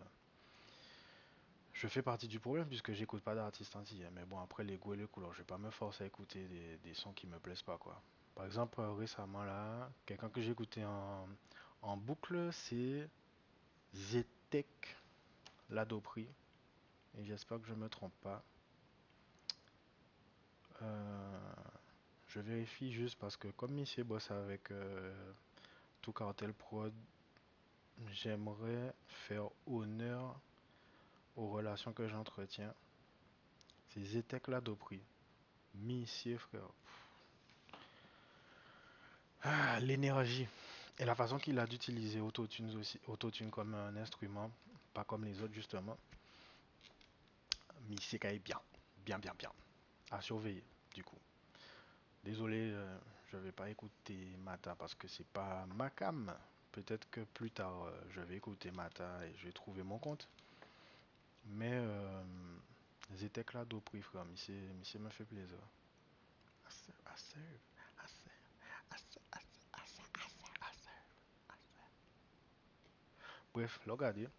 je 1.81 1.87
fais 1.87 2.03
partie 2.03 2.27
du 2.27 2.39
problème 2.39 2.67
puisque 2.67 2.91
j'écoute 2.91 3.23
pas 3.23 3.33
d'artistes 3.33 3.75
entiers. 3.75 4.07
Mais 4.13 4.23
bon, 4.23 4.39
après 4.39 4.63
les 4.63 4.77
goûts 4.77 4.93
et 4.93 4.97
les 4.97 5.07
couleurs, 5.07 5.33
je 5.33 5.39
vais 5.39 5.45
pas 5.45 5.57
me 5.57 5.71
forcer 5.71 6.03
à 6.03 6.07
écouter 6.07 6.47
des, 6.83 6.93
sons 6.93 7.11
qui 7.11 7.25
me 7.25 7.39
plaisent 7.39 7.63
pas, 7.63 7.79
quoi. 7.79 7.99
Par 8.35 8.45
exemple, 8.45 8.79
euh, 8.79 8.93
récemment 8.93 9.43
là, 9.43 9.89
quelqu'un 10.05 10.29
que 10.29 10.41
j'ai 10.41 10.51
écouté 10.51 10.85
en, 10.85 11.97
boucle, 11.97 12.53
c'est 12.53 13.09
Zetek 13.95 14.95
Ladopri. 15.71 16.27
Et 17.17 17.25
j'espère 17.25 17.59
que 17.59 17.67
je 17.67 17.73
me 17.73 17.89
trompe 17.89 18.13
pas. 18.21 18.43
Euh, 20.83 21.53
je 22.27 22.41
vérifie 22.41 22.91
juste 22.91 23.17
parce 23.17 23.37
que 23.37 23.47
comme 23.47 23.71
Missier 23.71 24.03
bosse 24.03 24.29
avec 24.29 24.69
euh, 24.69 25.33
tout 26.03 26.13
cartel 26.13 26.53
prod, 26.53 26.93
j'aimerais 28.11 28.93
faire 29.07 29.49
honneur 29.65 30.39
aux 31.35 31.49
relations 31.49 31.93
que 31.93 32.07
j'entretiens. 32.07 32.73
C'est 33.89 34.03
Zetek 34.03 34.47
Ladopri. 34.47 35.01
Missier 35.75 36.37
frère. 36.37 36.69
Ah, 39.43 39.79
l'énergie. 39.79 40.47
Et 40.99 41.05
la 41.05 41.15
façon 41.15 41.39
qu'il 41.39 41.57
a 41.59 41.65
d'utiliser 41.65 42.19
Autotune 42.19 42.75
aussi, 42.77 42.99
comme 43.49 43.73
un 43.73 43.95
instrument, 43.95 44.51
pas 44.93 45.03
comme 45.03 45.25
les 45.25 45.41
autres 45.41 45.53
justement. 45.53 45.97
Missier 47.89 48.19
est 48.23 48.39
bien. 48.39 48.59
Bien, 49.05 49.17
bien, 49.17 49.33
bien. 49.37 49.51
À 50.11 50.21
surveiller, 50.21 50.63
du 50.93 51.03
coup. 51.03 51.17
Désolé, 52.23 52.71
euh, 52.71 52.97
je 53.31 53.37
vais 53.37 53.51
pas 53.51 53.69
écouter 53.69 54.17
Mata 54.43 54.75
parce 54.75 54.93
que 54.93 55.07
c'est 55.07 55.25
pas 55.25 55.65
ma 55.75 55.89
cam. 55.89 56.31
Peut-être 56.71 57.09
que 57.09 57.21
plus 57.21 57.49
tard, 57.49 57.85
euh, 57.85 57.91
je 58.11 58.21
vais 58.21 58.35
écouter 58.35 58.69
Mata 58.71 59.25
et 59.25 59.33
je 59.37 59.45
vais 59.45 59.51
trouver 59.51 59.81
mon 59.81 59.97
compte. 59.97 60.27
Mais 61.45 61.73
euh, 61.73 62.23
Zetek 63.15 63.53
là, 63.53 63.65
prix 63.85 64.01
frère, 64.01 64.25
Missier, 64.25 64.55
Missier 64.79 64.99
me 64.99 65.09
fait 65.09 65.25
plaisir. 65.25 65.57
Bref, 73.53 73.81
regardez. 73.85 74.29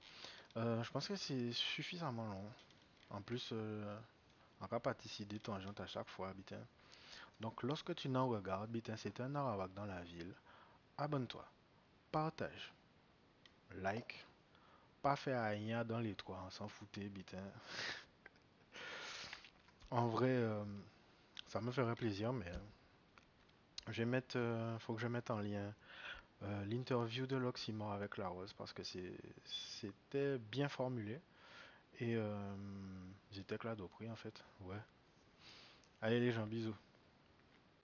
Euh, 0.57 0.83
je 0.83 0.91
pense 0.91 1.07
que 1.07 1.17
c'est 1.17 1.53
suffisamment 1.53 2.27
long. 2.27 2.51
En 3.11 3.21
plus, 3.21 3.51
euh, 3.53 3.99
on 4.61 4.67
va 4.67 4.81
pas 4.81 4.95
décider 4.95 5.39
tangente 5.39 5.81
à 5.81 5.87
chaque 5.87 6.09
fois, 6.09 6.33
bitin. 6.33 6.65
Donc, 7.41 7.63
lorsque 7.63 7.95
tu 7.95 8.09
n'en 8.09 8.29
regardes, 8.29 8.71
bitin, 8.71 8.97
c'est 8.97 9.21
un 9.21 9.35
Arawak 9.35 9.75
dans 9.75 9.85
la 9.85 10.01
ville. 10.03 10.33
Abonne-toi, 10.97 11.45
partage, 12.11 12.73
like, 13.77 14.25
pas 15.03 15.17
faire 15.17 15.43
rien 15.45 15.85
dans 15.85 15.99
les 15.99 16.15
trois, 16.15 16.43
on 16.47 16.51
s'en 16.51 16.69
foutait, 16.69 17.09
bitin. 17.09 17.43
En 19.91 20.07
vrai, 20.09 20.29
euh, 20.31 20.65
ça 21.49 21.61
me 21.61 21.71
ferait 21.71 21.95
plaisir, 21.97 22.33
mais 22.33 22.51
je 23.89 24.03
vais 24.03 24.07
mettre, 24.07 24.37
euh, 24.37 24.79
faut 24.79 24.95
que 24.95 25.01
je 25.01 25.09
mette 25.09 25.31
en 25.31 25.41
lien 25.41 25.75
euh, 26.45 26.65
l'interview 26.67 27.27
de 27.27 27.37
l'Oxymore 27.37 27.93
avec 27.93 28.17
la 28.17 28.29
Rose 28.29 28.53
parce 28.53 28.73
que 28.73 28.83
c'était 28.85 30.39
bien 30.39 30.69
formulé 30.69 31.21
et 32.01 32.17
euh, 32.17 32.55
j'étais 33.33 33.59
là 33.65 33.75
prix 33.87 34.09
en 34.11 34.17
fait. 34.17 34.43
Ouais. 34.63 34.81
Allez 36.01 36.21
les 36.21 36.33
gens, 36.33 36.47
bisous. 36.47 36.77